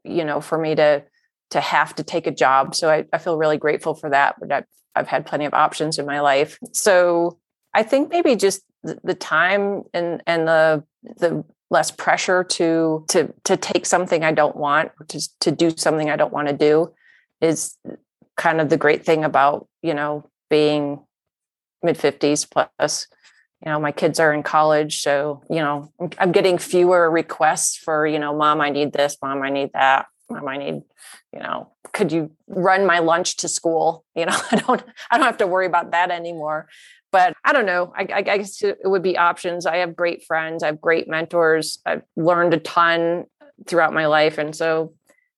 you 0.05 0.25
know, 0.25 0.41
for 0.41 0.59
me 0.59 0.75
to, 0.75 1.05
to 1.51 1.61
have 1.61 1.95
to 1.97 2.03
take 2.03 2.27
a 2.27 2.31
job. 2.31 2.75
So 2.75 2.91
I, 2.91 3.05
I 3.13 3.19
feel 3.19 3.37
really 3.37 3.59
grateful 3.59 3.95
for 3.95 4.11
that. 4.11 4.37
But 4.41 4.53
I've, 4.53 4.65
I've 4.95 5.09
had 5.09 5.27
plenty 5.27 5.45
of 5.45 5.55
options 5.55 5.99
in 5.99 6.07
my 6.07 6.21
life. 6.21 6.59
So 6.73 7.39
I 7.75 7.83
think 7.83 8.11
maybe 8.11 8.37
just 8.37 8.63
the, 8.83 9.15
time 9.15 9.83
and 9.95 10.23
and 10.27 10.47
the 10.47 10.85
the 11.19 11.45
less 11.71 11.91
pressure 11.91 12.45
to 12.45 13.05
to 13.09 13.33
to 13.45 13.57
take 13.57 13.87
something 13.87 14.25
I 14.25 14.33
don't 14.33 14.57
want 14.57 14.91
to 15.09 15.21
to 15.41 15.51
do 15.51 15.71
something 15.77 16.11
I 16.11 16.17
don't 16.17 16.33
want 16.33 16.49
to 16.49 16.55
do 16.55 16.93
is 17.41 17.77
kind 18.37 18.61
of 18.61 18.69
the 18.69 18.77
great 18.77 19.05
thing 19.05 19.25
about 19.25 19.69
you 19.83 19.95
know 19.95 20.29
being 20.51 21.05
mid 21.83 21.97
50s 21.97 22.49
plus 22.49 23.07
you 23.65 23.71
know 23.71 23.81
my 23.81 23.93
kids 23.93 24.21
are 24.21 24.33
in 24.33 24.43
college 24.43 25.01
so 25.01 25.43
you 25.51 25.57
know 25.57 25.93
i'm 26.19 26.33
getting 26.33 26.59
fewer 26.59 27.11
requests 27.11 27.77
for 27.77 28.07
you 28.07 28.19
know 28.19 28.35
mom 28.37 28.61
i 28.61 28.71
need 28.71 28.93
this 28.93 29.17
mom 29.23 29.43
i 29.43 29.51
need 29.51 29.71
that 29.73 30.07
mom 30.31 30.49
i 30.49 30.57
need 30.57 30.83
you 31.33 31.41
know 31.41 31.71
could 31.93 32.13
you 32.13 32.31
run 32.49 32.87
my 32.87 32.99
lunch 33.01 33.37
to 33.37 33.49
school 33.49 34.05
you 34.15 34.27
know 34.27 34.39
i 34.51 34.57
don't 34.57 34.83
i 35.11 35.17
don't 35.17 35.27
have 35.27 35.39
to 35.39 35.47
worry 35.47 35.67
about 35.67 35.91
that 35.93 36.11
anymore 36.11 36.69
but 37.13 37.37
I 37.45 37.53
don't 37.53 37.67
know. 37.67 37.93
I, 37.95 38.09
I, 38.11 38.23
guess 38.23 38.63
it 38.63 38.79
would 38.85 39.03
be 39.03 39.19
options. 39.19 39.67
I 39.67 39.77
have 39.77 39.95
great 39.95 40.25
friends. 40.25 40.63
I 40.63 40.69
have 40.69 40.81
great 40.81 41.09
mentors. 41.09 41.79
I've 41.85 42.03
learned 42.17 42.55
a 42.55 42.59
ton 42.59 43.27
throughout 43.67 43.93
my 43.93 44.07
life, 44.07 44.39
and 44.39 44.57
so 44.57 44.95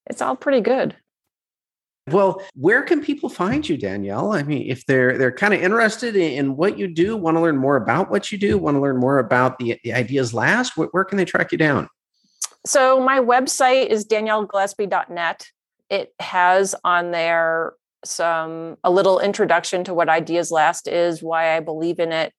it's 0.06 0.22
all 0.22 0.36
pretty 0.36 0.60
good. 0.60 0.96
Well, 2.10 2.42
where 2.54 2.82
can 2.82 3.02
people 3.02 3.30
find 3.30 3.66
you, 3.66 3.78
Danielle? 3.78 4.32
I 4.32 4.42
mean, 4.42 4.70
if 4.70 4.84
they're 4.84 5.16
they're 5.16 5.32
kind 5.32 5.54
of 5.54 5.62
interested 5.62 6.16
in 6.16 6.54
what 6.56 6.78
you 6.78 6.86
do, 6.86 7.16
want 7.16 7.36
to 7.36 7.40
learn 7.40 7.56
more 7.56 7.76
about 7.76 8.10
what 8.10 8.30
you 8.30 8.36
do, 8.36 8.58
want 8.58 8.76
to 8.76 8.80
learn 8.80 8.98
more 8.98 9.18
about 9.18 9.58
the, 9.58 9.78
the 9.84 9.94
ideas 9.94 10.34
last, 10.34 10.76
where, 10.76 10.88
where 10.88 11.04
can 11.04 11.16
they 11.16 11.24
track 11.24 11.50
you 11.50 11.56
down? 11.56 11.88
So 12.66 13.00
my 13.00 13.20
website 13.20 13.86
is 13.86 14.06
daniellegillespie.net. 14.06 15.46
It 15.88 16.12
has 16.20 16.74
on 16.84 17.10
there 17.10 17.74
some 18.04 18.76
a 18.84 18.90
little 18.90 19.18
introduction 19.18 19.84
to 19.84 19.94
what 19.94 20.08
ideas 20.08 20.50
last 20.50 20.86
is 20.86 21.22
why 21.22 21.56
i 21.56 21.60
believe 21.60 21.98
in 21.98 22.12
it 22.12 22.32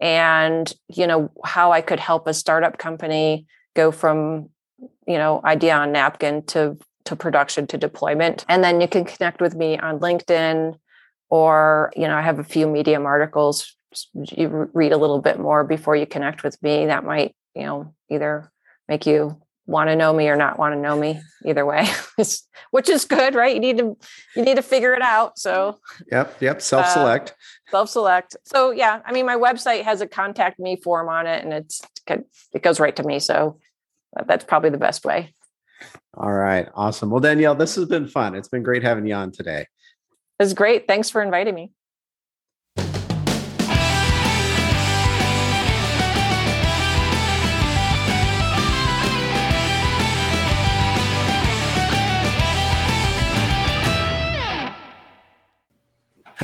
and 0.00 0.72
you 0.88 1.06
know 1.06 1.30
how 1.44 1.72
i 1.72 1.80
could 1.80 2.00
help 2.00 2.26
a 2.26 2.34
startup 2.34 2.78
company 2.78 3.46
go 3.74 3.90
from 3.90 4.48
you 5.06 5.18
know 5.18 5.40
idea 5.44 5.74
on 5.74 5.92
napkin 5.92 6.42
to 6.44 6.78
to 7.04 7.16
production 7.16 7.66
to 7.68 7.78
deployment. 7.78 8.44
And 8.48 8.62
then 8.62 8.80
you 8.80 8.88
can 8.88 9.04
connect 9.04 9.40
with 9.40 9.54
me 9.54 9.78
on 9.78 10.00
linkedin 10.00 10.78
or 11.28 11.92
you 11.94 12.08
know 12.08 12.16
i 12.16 12.22
have 12.22 12.38
a 12.38 12.44
few 12.44 12.66
medium 12.68 13.06
articles. 13.06 13.76
You 14.14 14.70
read 14.72 14.92
a 14.92 14.96
little 14.96 15.20
bit 15.20 15.40
more 15.40 15.64
before 15.64 15.96
you 15.96 16.06
connect 16.06 16.42
with 16.42 16.60
me. 16.62 16.86
That 16.86 17.04
might 17.04 17.34
you 17.54 17.62
know 17.62 17.94
either 18.10 18.50
make 18.88 19.06
you 19.06 19.40
want 19.66 19.88
to 19.88 19.94
know 19.94 20.12
me 20.12 20.28
or 20.28 20.34
not 20.36 20.58
want 20.58 20.74
to 20.74 20.80
know 20.80 20.98
me 20.98 21.20
either 21.44 21.64
way. 21.64 21.86
Which 22.70 22.88
is 22.88 23.04
good 23.04 23.34
right? 23.34 23.54
You 23.54 23.60
need 23.60 23.78
to 23.78 23.96
you 24.36 24.42
need 24.42 24.56
to 24.56 24.62
figure 24.62 24.94
it 24.94 25.02
out 25.02 25.38
so. 25.38 25.78
Yep 26.10 26.40
yep 26.40 26.62
self-select 26.62 27.30
uh, 27.30 27.70
self-select. 27.70 28.36
so 28.44 28.72
yeah 28.72 29.00
i 29.06 29.12
mean 29.12 29.26
my 29.26 29.36
website 29.36 29.84
has 29.84 30.00
a 30.00 30.06
contact 30.06 30.58
me 30.58 30.76
form 30.76 31.08
on 31.08 31.26
it 31.26 31.44
and 31.44 31.52
it's 31.52 31.80
it 32.08 32.62
goes 32.62 32.80
right 32.80 32.96
to 32.96 33.04
me 33.04 33.20
so 33.20 33.58
that's 34.26 34.44
probably 34.44 34.70
the 34.70 34.78
best 34.78 35.04
way 35.04 35.32
all 36.14 36.32
right 36.32 36.68
awesome. 36.74 37.10
Well 37.10 37.20
danielle 37.20 37.54
this 37.54 37.74
has 37.76 37.86
been 37.86 38.06
fun. 38.06 38.34
It's 38.34 38.48
been 38.48 38.62
great 38.62 38.82
having 38.82 39.06
you 39.06 39.14
on 39.14 39.32
today. 39.32 39.66
It's 40.38 40.54
great. 40.54 40.88
Thanks 40.88 41.10
for 41.10 41.22
inviting 41.22 41.54
me 41.54 41.72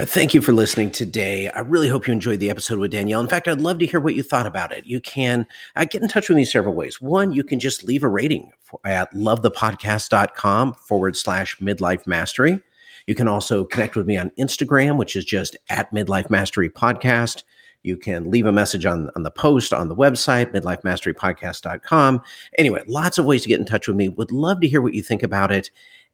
thank 0.04 0.34
you 0.34 0.42
for 0.42 0.52
listening 0.52 0.90
today. 0.90 1.48
I 1.48 1.60
really 1.60 1.88
hope 1.88 2.06
you 2.06 2.12
enjoyed 2.12 2.38
the 2.38 2.50
episode 2.50 2.78
with 2.78 2.90
Danielle. 2.90 3.20
In 3.20 3.28
fact, 3.28 3.48
I'd 3.48 3.62
love 3.62 3.78
to 3.78 3.86
hear 3.86 3.98
what 3.98 4.14
you 4.14 4.22
thought 4.22 4.46
about 4.46 4.70
it. 4.70 4.84
You 4.84 5.00
can 5.00 5.46
uh, 5.74 5.86
get 5.86 6.02
in 6.02 6.08
touch 6.08 6.28
with 6.28 6.36
me 6.36 6.44
several 6.44 6.74
ways. 6.74 7.00
One, 7.00 7.32
you 7.32 7.42
can 7.42 7.58
just 7.58 7.82
leave 7.82 8.02
a 8.02 8.08
rating 8.08 8.52
at 8.84 9.12
lovethepodcast.com 9.14 10.74
forward 10.74 11.16
slash 11.16 11.58
midlife 11.60 12.06
mastery. 12.06 12.60
You 13.06 13.14
can 13.14 13.26
also 13.26 13.64
connect 13.64 13.96
with 13.96 14.06
me 14.06 14.18
on 14.18 14.30
Instagram, 14.38 14.98
which 14.98 15.16
is 15.16 15.24
just 15.24 15.56
at 15.70 15.90
midlife 15.94 16.28
mastery 16.28 16.68
podcast. 16.68 17.44
You 17.82 17.96
can 17.96 18.30
leave 18.30 18.44
a 18.44 18.52
message 18.52 18.84
on, 18.84 19.10
on 19.16 19.22
the 19.22 19.30
post 19.30 19.72
on 19.72 19.88
the 19.88 19.96
website, 19.96 20.52
midlifemasterypodcast.com. 20.52 22.22
Anyway, 22.58 22.82
lots 22.86 23.16
of 23.16 23.24
ways 23.24 23.42
to 23.42 23.48
get 23.48 23.60
in 23.60 23.66
touch 23.66 23.88
with 23.88 23.96
me. 23.96 24.10
Would 24.10 24.32
love 24.32 24.60
to 24.60 24.68
hear 24.68 24.82
what 24.82 24.92
you 24.92 25.02
think 25.02 25.22
about 25.22 25.52
it. 25.52 25.70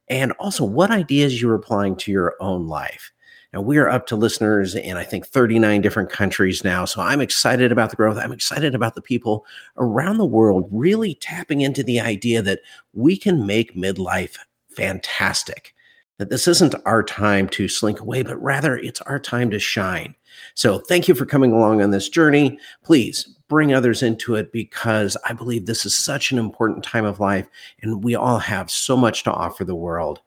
And 0.08 0.32
also, 0.32 0.64
what 0.64 0.90
ideas 0.90 1.40
you're 1.42 1.54
applying 1.54 1.96
to 1.96 2.12
your 2.12 2.36
own 2.38 2.68
life. 2.68 3.10
Now, 3.52 3.60
we 3.60 3.76
are 3.76 3.88
up 3.88 4.06
to 4.06 4.16
listeners 4.16 4.74
in, 4.74 4.96
I 4.96 5.04
think, 5.04 5.26
39 5.26 5.82
different 5.82 6.10
countries 6.10 6.64
now. 6.64 6.86
So 6.86 7.02
I'm 7.02 7.20
excited 7.20 7.70
about 7.70 7.90
the 7.90 7.96
growth. 7.96 8.16
I'm 8.16 8.32
excited 8.32 8.74
about 8.74 8.94
the 8.94 9.02
people 9.02 9.44
around 9.76 10.16
the 10.16 10.24
world 10.24 10.68
really 10.72 11.16
tapping 11.16 11.60
into 11.60 11.82
the 11.82 12.00
idea 12.00 12.40
that 12.42 12.60
we 12.94 13.16
can 13.16 13.46
make 13.46 13.76
midlife 13.76 14.38
fantastic. 14.74 15.74
That 16.18 16.30
this 16.30 16.48
isn't 16.48 16.74
our 16.86 17.02
time 17.02 17.48
to 17.50 17.68
slink 17.68 18.00
away, 18.00 18.22
but 18.22 18.40
rather 18.42 18.76
it's 18.76 19.00
our 19.02 19.18
time 19.18 19.50
to 19.50 19.58
shine. 19.58 20.14
So 20.54 20.78
thank 20.78 21.08
you 21.08 21.14
for 21.14 21.26
coming 21.26 21.52
along 21.52 21.82
on 21.82 21.90
this 21.90 22.08
journey. 22.08 22.58
Please 22.84 23.24
bring 23.48 23.74
others 23.74 24.02
into 24.02 24.34
it 24.34 24.50
because 24.52 25.16
I 25.26 25.34
believe 25.34 25.66
this 25.66 25.84
is 25.84 25.96
such 25.96 26.32
an 26.32 26.38
important 26.38 26.84
time 26.84 27.04
of 27.04 27.20
life 27.20 27.46
and 27.82 28.02
we 28.02 28.14
all 28.14 28.38
have 28.38 28.70
so 28.70 28.96
much 28.96 29.24
to 29.24 29.32
offer 29.32 29.64
the 29.64 29.74
world. 29.74 30.20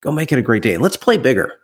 Go 0.00 0.12
make 0.12 0.32
it 0.32 0.38
a 0.38 0.42
great 0.42 0.62
day. 0.62 0.78
Let's 0.78 0.96
play 0.96 1.18
bigger. 1.18 1.59